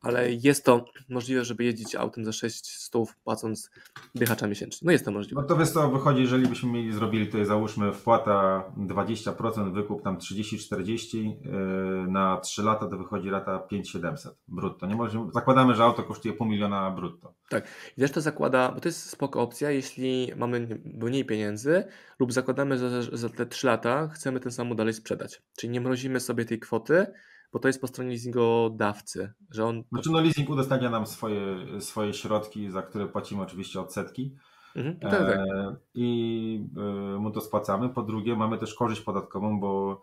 [0.00, 2.92] ale jest to możliwe, żeby jeździć autem za 600
[3.24, 3.70] płacąc
[4.14, 4.86] dychacza miesięcznie.
[4.86, 5.40] No jest to możliwe.
[5.40, 10.18] No to wiesz co, wychodzi, jeżeli byśmy mieli, zrobili tutaj załóżmy wpłata 20%, wykup tam
[10.18, 14.86] 30-40 yy, na 3 lata, to wychodzi rata 5700 brutto.
[14.86, 17.34] Nie możemy, zakładamy, że auto kosztuje pół miliona brutto.
[17.48, 17.68] Tak.
[17.96, 21.84] I też to zakłada, bo to jest spoko opcja, jeśli mamy mniej pieniędzy
[22.18, 25.42] lub zakładamy, że za te 3 lata chcemy ten samochód dalej sprzedać.
[25.56, 27.06] Czyli nie mrozimy sobie tej kwoty,
[27.52, 29.84] bo to jest po stronie leasingodawcy, że on...
[29.92, 34.36] Znaczy no leasing udostępnia nam swoje, swoje środki, za które płacimy oczywiście odsetki
[34.76, 35.28] mhm, tak, tak.
[35.28, 37.88] E, i e, mu to spłacamy.
[37.88, 40.02] Po drugie mamy też korzyść podatkową, bo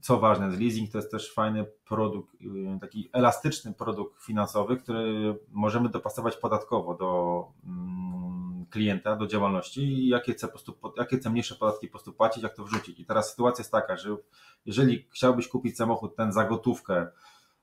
[0.00, 2.36] co ważne, leasing to jest też fajny produkt,
[2.74, 8.33] e, taki elastyczny produkt finansowy, który możemy dopasować podatkowo do mm,
[8.70, 12.42] klienta, do działalności i jakie chce, po prostu, jakie chce mniejsze podatki po prostu płacić,
[12.42, 13.00] jak to wrzucić.
[13.00, 14.16] I teraz sytuacja jest taka, że
[14.66, 17.06] jeżeli chciałbyś kupić samochód ten za gotówkę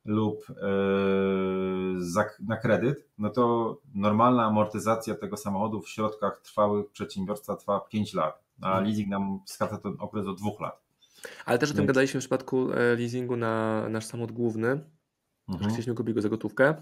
[0.05, 7.79] lub yy, na kredyt, no to normalna amortyzacja tego samochodu w środkach trwałych przedsiębiorstwa trwa
[7.79, 8.85] 5 lat, a mhm.
[8.85, 10.81] leasing nam skraca ten okres do 2 lat.
[11.45, 14.67] Ale też o tym gadaliśmy w przypadku e, leasingu na nasz samochód główny,
[15.49, 15.63] mhm.
[15.63, 16.75] że chcieliśmy kupić go za gotówkę.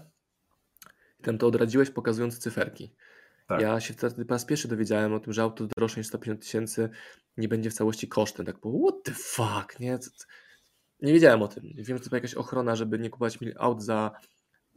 [1.20, 2.94] I tam to odradziłeś pokazując cyferki.
[3.50, 3.60] Tak.
[3.60, 6.90] Ja się wtedy po raz pierwszy dowiedziałem o tym, że auto droższe niż 150 tysięcy
[7.36, 8.46] nie będzie w całości kosztem.
[8.46, 9.98] Tak po what the fuck, nie?
[11.02, 11.64] Nie wiedziałem o tym.
[11.74, 14.10] Wiem, że to była jakaś ochrona, żeby nie kupować aut za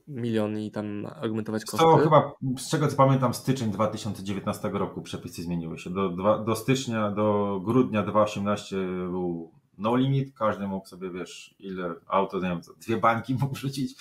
[0.07, 1.85] milion i tam argumentować koszty.
[1.85, 5.89] To chyba, z czego co pamiętam, styczeń 2019 roku przepisy zmieniły się.
[5.89, 6.09] Do,
[6.45, 8.75] do stycznia, do grudnia 2018
[9.09, 13.95] był no limit, każdy mógł sobie, wiesz, ile auto, nie wiem, dwie bańki mógł rzucić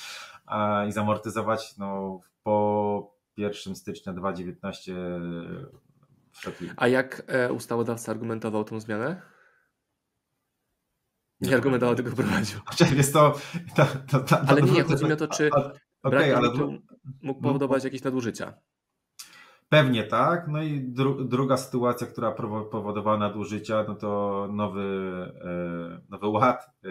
[0.47, 1.79] a, i zamortyzować.
[1.79, 4.95] No, po 1 stycznia 2019
[6.33, 9.23] wszedł A jak e, ustawodawca argumentował tą zmianę?
[11.41, 12.61] Nie argumentował, tylko prowadził.
[12.97, 13.35] Jest to,
[13.77, 15.51] to, to, to, ale nie, chodzi mi o to, czy
[16.03, 16.81] okay, ale mógł
[17.23, 18.55] no, powodować jakieś nadużycia.
[19.69, 20.49] Pewnie tak.
[20.49, 22.33] No i dru, druga sytuacja, która
[22.71, 24.83] powodowała nadużycia, no to nowy,
[25.45, 26.89] e, nowy ład e,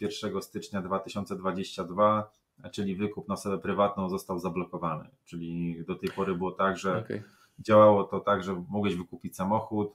[0.00, 2.30] 1 stycznia 2022
[2.72, 5.08] czyli wykup na osobę prywatną został zablokowany.
[5.24, 7.22] Czyli do tej pory było tak, że okay.
[7.58, 9.92] działało to tak, że mogłeś wykupić samochód,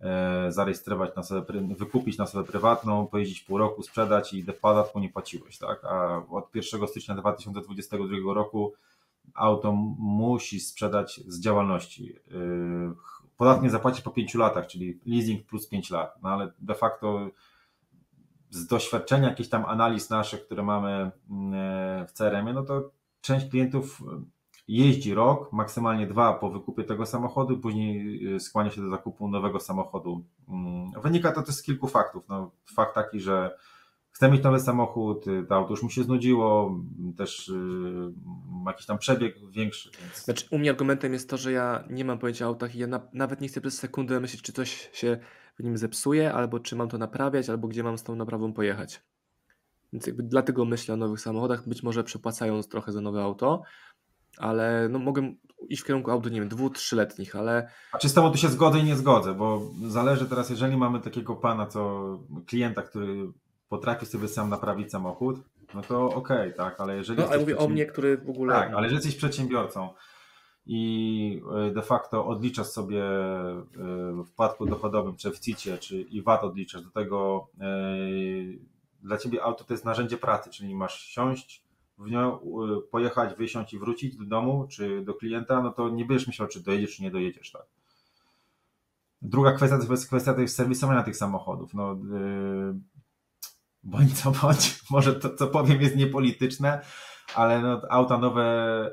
[0.00, 5.58] e, zarejestrować na osobę, wykupić na prywatną, pojeździć pół roku, sprzedać i podatku nie płaciłeś,
[5.58, 5.84] tak?
[5.84, 8.72] A od 1 stycznia 2022 roku
[9.34, 12.16] auto musi sprzedać z działalności.
[12.30, 12.94] E,
[13.36, 17.30] podatek nie zapłaci po 5 latach, czyli leasing plus 5 lat, no ale de facto
[18.52, 22.90] z doświadczenia jakichś tam analiz naszych, które mamy mm, e, w CRM-ie, no to
[23.20, 24.02] część klientów
[24.68, 29.60] jeździ rok, maksymalnie dwa po wykupie tego samochodu, później e, skłania się do zakupu nowego
[29.60, 30.24] samochodu.
[30.48, 32.28] Mm, wynika to też z kilku faktów.
[32.28, 33.56] No, fakt taki, że
[34.10, 36.80] chce mieć nowy samochód, to auto już mu się znudziło,
[37.16, 38.12] też yy,
[38.66, 39.90] jakiś tam przebieg większy.
[40.00, 40.24] Więc...
[40.24, 42.86] Znaczy, u mnie argumentem jest to, że ja nie mam pojęcia o autach i ja
[42.86, 45.18] na, nawet nie chcę przez sekundę myśleć, czy coś się
[45.58, 49.02] w nim zepsuje, albo czy mam to naprawiać, albo gdzie mam z tą naprawą pojechać.
[49.92, 53.62] Więc jakby dlatego myślę o nowych samochodach, być może przepłacając trochę za nowe auto,
[54.38, 55.34] ale no mogę
[55.68, 57.68] iść w kierunku aut, nie wiem, dwu, trzyletnich, ale...
[57.92, 61.00] A czy z tobą tu się zgodzę i nie zgodzę, bo zależy teraz, jeżeli mamy
[61.00, 62.02] takiego pana, co
[62.46, 63.32] klienta, który
[63.68, 65.40] potrafi sobie sam naprawić samochód,
[65.74, 67.20] no to okej, okay, tak, ale jeżeli...
[67.20, 68.54] No, ale mówię o mnie, który w ogóle...
[68.54, 69.88] Tak, ale jeżeli jesteś przedsiębiorcą,
[70.66, 73.64] i e, de facto odliczasz sobie e,
[74.12, 77.66] w wkładku dochodowym, czy w CIT-ie, czy i VAT odliczasz do tego, e,
[79.02, 81.62] dla ciebie auto to jest narzędzie pracy, czyli masz siąść
[81.98, 82.38] w nią,
[82.90, 86.60] pojechać, wysiąść i wrócić do domu, czy do klienta, no to nie będziesz myślał, czy
[86.60, 87.66] dojedziesz, czy nie dojedziesz, tak.
[89.22, 91.74] Druga kwestia to jest kwestia tych serwisowania tych samochodów.
[91.74, 91.96] No,
[93.82, 96.84] bądź co bądź, może to, co powiem, jest niepolityczne,
[97.34, 98.90] ale no, auta nowe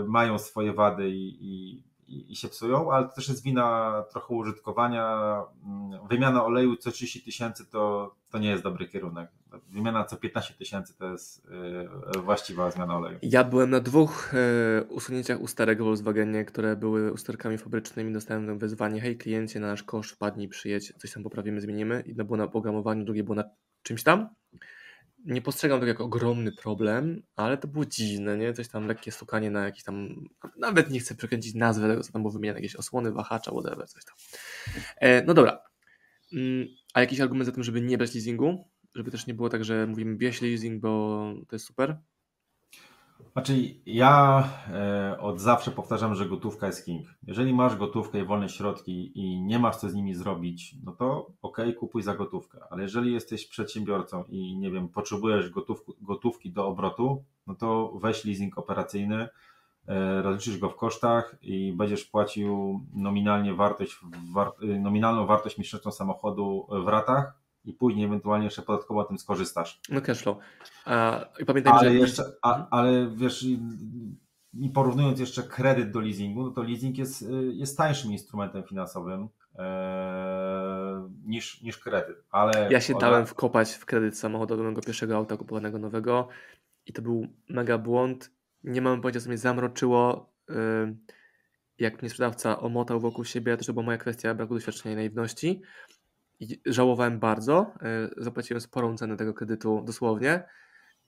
[0.00, 1.28] y, mają swoje wady i,
[2.08, 5.34] i, i, się psują, ale to też jest wina trochę użytkowania.
[5.64, 9.30] Mm, wymiana oleju co 30 tysięcy to, to nie jest dobry kierunek.
[9.68, 11.46] Wymiana co 15 tysięcy to jest
[12.16, 13.18] y, właściwa zmiana oleju.
[13.22, 18.12] Ja byłem na dwóch y, usunięciach usterek w Volkswagenie, które były usterkami fabrycznymi.
[18.12, 22.04] Dostałem wezwanie, hej kliencie, na nasz kosz wpadnij, przyjedź, coś tam poprawimy, zmienimy.
[22.06, 23.44] Jedno było na programowaniu, drugie było na
[23.82, 24.28] czymś tam
[25.24, 28.52] nie postrzegam tego jako ogromny problem, ale to było dziwne, nie?
[28.52, 32.22] Coś tam lekkie stukanie na jakiś tam, nawet nie chcę przekręcić nazwę tego, co tam
[32.22, 34.14] było wymieniane, jakieś osłony, wahacza, whatever, coś tam.
[34.96, 35.62] E, no dobra.
[36.32, 38.68] Mm, a jakiś argument za tym, żeby nie brać leasingu?
[38.94, 41.98] Żeby też nie było tak, że mówimy bierz leasing, bo to jest super?
[43.38, 47.06] Znaczy, ja e, od zawsze powtarzam, że gotówka jest king.
[47.22, 51.30] Jeżeli masz gotówkę i wolne środki i nie masz co z nimi zrobić, no to
[51.42, 52.58] ok, kupuj za gotówkę.
[52.70, 55.50] Ale jeżeli jesteś przedsiębiorcą i nie wiem, potrzebujesz
[56.00, 59.28] gotówki, do obrotu, no to weź leasing operacyjny,
[59.88, 63.98] e, rozliczysz go w kosztach i będziesz płacił nominalnie wartość,
[64.34, 69.80] war, nominalną wartość miesięczną samochodu w ratach i później ewentualnie jeszcze podatkowo tym skorzystasz.
[69.88, 70.36] No cashflow.
[71.40, 71.94] I pamiętaj, ale że...
[71.94, 73.46] Jeszcze, a, ale wiesz,
[74.54, 79.28] i porównując jeszcze kredyt do leasingu, no to leasing jest, jest tańszym instrumentem finansowym
[79.58, 82.24] e, niż, niż kredyt.
[82.30, 86.28] Ale ja się dałem wkopać w kredyt samochodowy mojego pierwszego auta kupowanego nowego
[86.86, 88.30] i to był mega błąd.
[88.64, 90.32] Nie mam pojęcia, co mnie zamroczyło.
[90.50, 90.96] Y,
[91.78, 95.62] jak mnie sprzedawca omotał wokół siebie, to była moja kwestia braku doświadczenia i naiwności.
[96.66, 97.74] Żałowałem bardzo.
[97.82, 100.42] E, zapłaciłem sporą cenę tego kredytu dosłownie.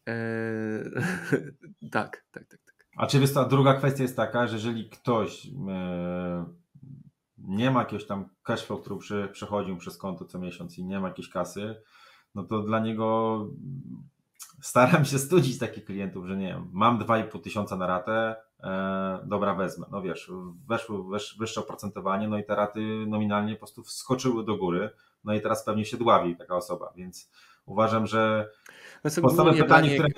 [0.07, 0.85] Eee,
[1.93, 2.87] tak, tak, tak, tak.
[2.97, 6.45] A czy wiesz, ta druga kwestia jest taka, że jeżeli ktoś e,
[7.39, 11.09] nie ma jakiegoś tam cashflow, który przy, przechodził przez konto co miesiąc i nie ma
[11.09, 11.83] jakiejś kasy,
[12.35, 13.47] no to dla niego
[14.61, 18.37] staram się studzić takich klientów, że nie wiem, mam 2,5 tysiąca na ratę, e,
[19.25, 19.87] dobra wezmę.
[19.91, 20.31] No wiesz,
[20.69, 24.91] weszło wesz, wyższe oprocentowanie, no i te raty nominalnie po prostu wskoczyły do góry,
[25.25, 27.31] no i teraz pewnie się dławi taka osoba, więc
[27.67, 28.51] uważam, że
[29.05, 30.09] no podstawowe pytanie, które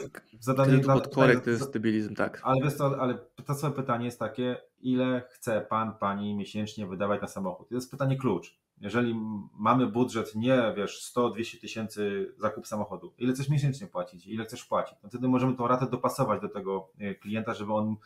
[0.41, 2.41] zadanie pod korekt to jest debilizm, tak.
[2.45, 3.15] Ale wiesz co, ale
[3.47, 7.69] podstawowe pytanie jest takie, ile chce pan, pani miesięcznie wydawać na samochód?
[7.69, 8.63] To jest pytanie klucz.
[8.81, 9.15] Jeżeli
[9.55, 14.99] mamy budżet nie, wiesz, 100-200 tysięcy zakup samochodu, ile chcesz miesięcznie płacić, ile chcesz płacić,
[15.03, 17.97] no wtedy możemy tą ratę dopasować do tego e, klienta, żeby on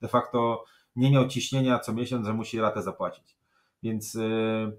[0.00, 0.64] de facto
[0.96, 3.36] nie miał ciśnienia co miesiąc, że musi ratę zapłacić.
[3.82, 4.78] Więc yy,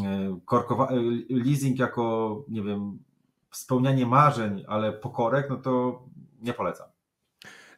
[0.00, 2.98] yy, leasing jako, nie wiem,
[3.50, 6.02] spełnianie marzeń, ale pokorek, no to
[6.40, 6.88] nie polecam.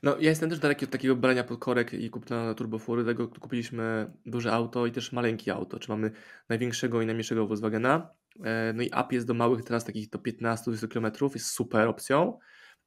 [0.02, 4.12] No, ja jestem też daleki od takiego brania pod korek i kupna turbofury, dlatego kupiliśmy
[4.26, 6.10] duże auto i też maleńkie auto, czy mamy
[6.48, 8.10] największego i najmniejszego Volkswagena.
[8.44, 12.38] E, no i app jest do małych tras, takich do 15-20 km, jest super opcją,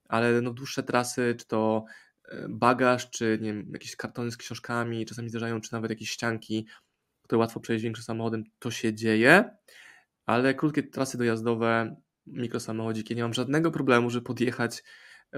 [0.10, 1.86] ale no dłuższe trasy, czy to
[2.50, 6.68] bagaż, czy nie wiem, jakieś kartony z książkami, czasami zdarzają, czy nawet jakieś ścianki,
[7.22, 9.50] które łatwo przejść większym samochodem, to się dzieje,
[10.26, 14.84] ale krótkie trasy dojazdowe, mikrosamochodziki, nie mam żadnego problemu, żeby podjechać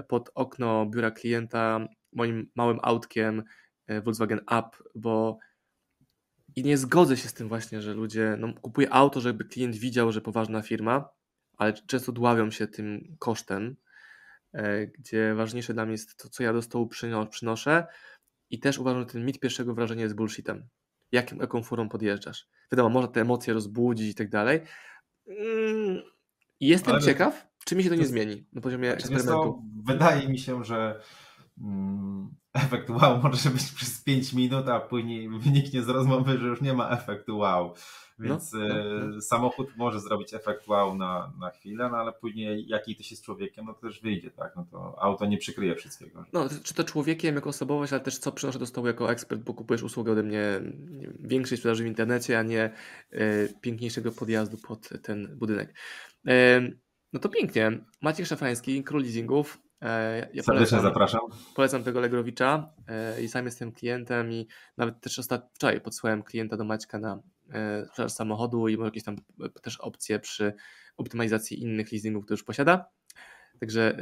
[0.08, 3.42] pod okno biura klienta moim małym autkiem
[3.86, 5.38] e, Volkswagen Up, bo
[6.56, 10.12] i nie zgodzę się z tym właśnie, że ludzie, no kupuję auto, żeby klient widział,
[10.12, 11.08] że poważna firma,
[11.56, 13.76] ale często dławią się tym kosztem,
[14.98, 16.88] gdzie ważniejsze dla mnie jest to, co ja do stołu
[17.30, 17.86] przynoszę
[18.50, 20.68] i też uważam, że ten mit pierwszego wrażenia jest bullshitem.
[21.12, 22.48] Jakim, jaką furą podjeżdżasz?
[22.72, 24.60] Wiadomo, może te emocje rozbudzić i tak dalej.
[25.26, 26.02] Mm,
[26.60, 27.02] jestem ale...
[27.02, 29.64] ciekaw, czy mi się to nie zmieni na poziomie znaczy, eksperymentu?
[29.84, 31.00] wydaje mi się, że
[31.60, 36.60] mm, efekt wow może być przez 5 minut, a później wyniknie z rozmowy, że już
[36.60, 37.74] nie ma efektu wow.
[38.18, 39.20] Więc no, no, no.
[39.20, 43.22] samochód może zrobić efekt wow na, na chwilę, no ale później jaki ty się z
[43.22, 44.56] człowiekiem, no to też wyjdzie, tak?
[44.56, 46.24] No to auto nie przykryje wszystkiego.
[46.32, 49.54] No, czy to człowiekiem jako osobowość, ale też co przynoszę do stołu jako ekspert, bo
[49.54, 50.60] kupujesz usługę ode mnie
[51.20, 52.70] większej sprzedaży w internecie, a nie
[53.12, 55.74] y, piękniejszego podjazdu pod ten budynek.
[56.28, 56.78] Y,
[57.12, 57.84] no to pięknie.
[58.02, 59.58] Maciek Szafański, król leasingów.
[59.82, 61.20] E, ja Serdecznie polecam, zapraszam.
[61.54, 65.50] Polecam tego Legrowicza e, i sam jestem klientem i nawet też ostat...
[65.54, 67.22] wczoraj podsłałem klienta do Maćka na
[67.52, 69.16] e, sprzedaż samochodu i może jakieś tam
[69.62, 70.52] też opcje przy
[70.96, 72.88] optymalizacji innych leasingów, które już posiada.
[73.60, 73.96] Także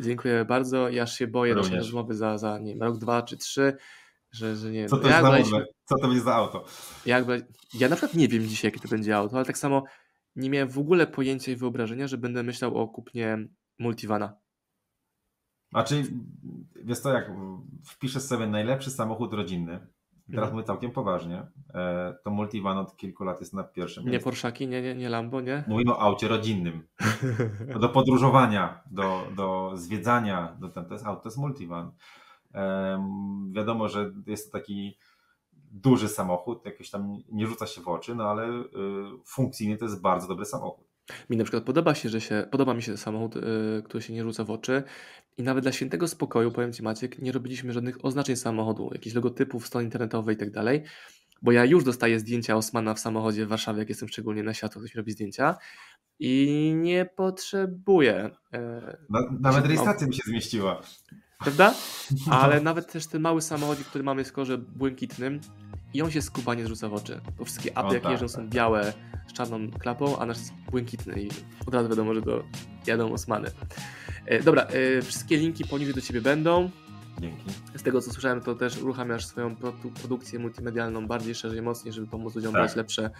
[0.00, 0.88] dziękuję bardzo.
[0.88, 3.76] Ja się boję naszej rozmowy za, za nie wiem, rok, dwa czy trzy,
[4.32, 6.64] że, że nie Co to jest za Co to jest za auto?
[7.06, 7.24] Jak,
[7.74, 9.84] ja na przykład nie wiem dzisiaj, jakie to będzie auto, ale tak samo
[10.36, 13.38] nie miałem w ogóle pojęcia i wyobrażenia, że będę myślał o kupnie
[13.78, 14.36] multivana.
[15.86, 16.04] Czyli,
[16.84, 17.30] wiesz co, jak
[17.84, 19.72] wpiszesz sobie najlepszy samochód rodzinny,
[20.26, 20.52] teraz mhm.
[20.52, 24.82] mówię całkiem poważnie, e, to multivan od kilku lat jest na pierwszym Nie Porszaki, nie,
[24.82, 25.64] nie, nie Lambo, nie?
[25.68, 26.82] Mówimy o aucie rodzinnym.
[27.80, 31.92] Do podróżowania, do, do zwiedzania, do ten, to jest auto, to jest multivan.
[33.52, 34.98] wiadomo, że jest to taki
[35.70, 38.64] duży samochód, jakoś tam nie rzuca się w oczy, no ale y,
[39.26, 40.90] funkcyjnie to jest bardzo dobry samochód.
[41.30, 44.22] Mi na przykład podoba się, że się, podoba mi się samochód, y, który się nie
[44.22, 44.82] rzuca w oczy
[45.36, 49.66] i nawet dla świętego spokoju, powiem Ci Maciek, nie robiliśmy żadnych oznaczeń samochodu, jakichś logotypów,
[49.66, 50.82] strony internetowej i tak dalej,
[51.42, 54.80] bo ja już dostaję zdjęcia Osmana w samochodzie w Warszawie, jak jestem szczególnie na światło,
[54.80, 55.56] ktoś mi robi zdjęcia
[56.18, 58.30] i nie potrzebuję.
[58.52, 60.80] E, na, nawet rejestracja mi się zmieściła.
[61.38, 61.74] Prawda?
[62.30, 65.40] Ale nawet też ten mały samochodzik, który mamy w kolorze błękitnym
[65.94, 67.20] i on się skupa nie zrzuca w oczy.
[67.38, 68.48] Bo wszystkie apy, jakie tak, jeżdżą, są tak.
[68.48, 68.92] białe
[69.26, 71.28] z czarną klapą, a nasz jest błękitny i
[71.66, 72.42] od razu wiadomo, że to
[72.86, 73.48] jadą Osmany.
[74.26, 76.70] E, dobra, e, wszystkie linki poniżej do Ciebie będą.
[77.20, 77.44] Dzięki.
[77.74, 82.06] Z tego co słyszałem, to też uruchamiasz swoją produ- produkcję multimedialną bardziej szerzej, mocniej, żeby
[82.06, 82.62] pomóc ludziom Tak.
[82.62, 83.10] brać lepsze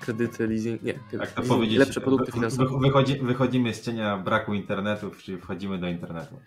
[0.00, 2.70] kredyty, leasing, nie, Jak to leasing, lepsze produkty finansowe.
[2.70, 6.40] wy- wychodzi, wychodzimy z cienia braku internetu, czyli wchodzimy do internetu.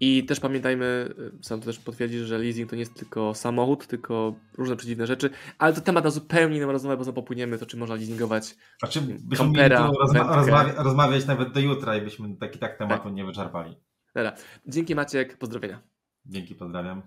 [0.00, 3.86] I też pamiętajmy, y, sam to też potwierdzisz, że leasing to nie jest tylko samochód,
[3.86, 7.76] tylko różne przedziwne rzeczy, ale to temat na zupełnie inną rozmowę, bo popłyniemy to, czy
[7.76, 8.56] można leasingować.
[8.78, 13.08] Znaczy, byśmy Kampera, rozma- rozmawia- rozmawiać nawet do jutra i byśmy tak i tak tematu
[13.08, 13.76] nie wyczerpali.
[14.14, 14.32] Dobra.
[14.66, 15.82] Dzięki Maciek, pozdrowienia.
[16.26, 17.02] Dzięki, pozdrawiam.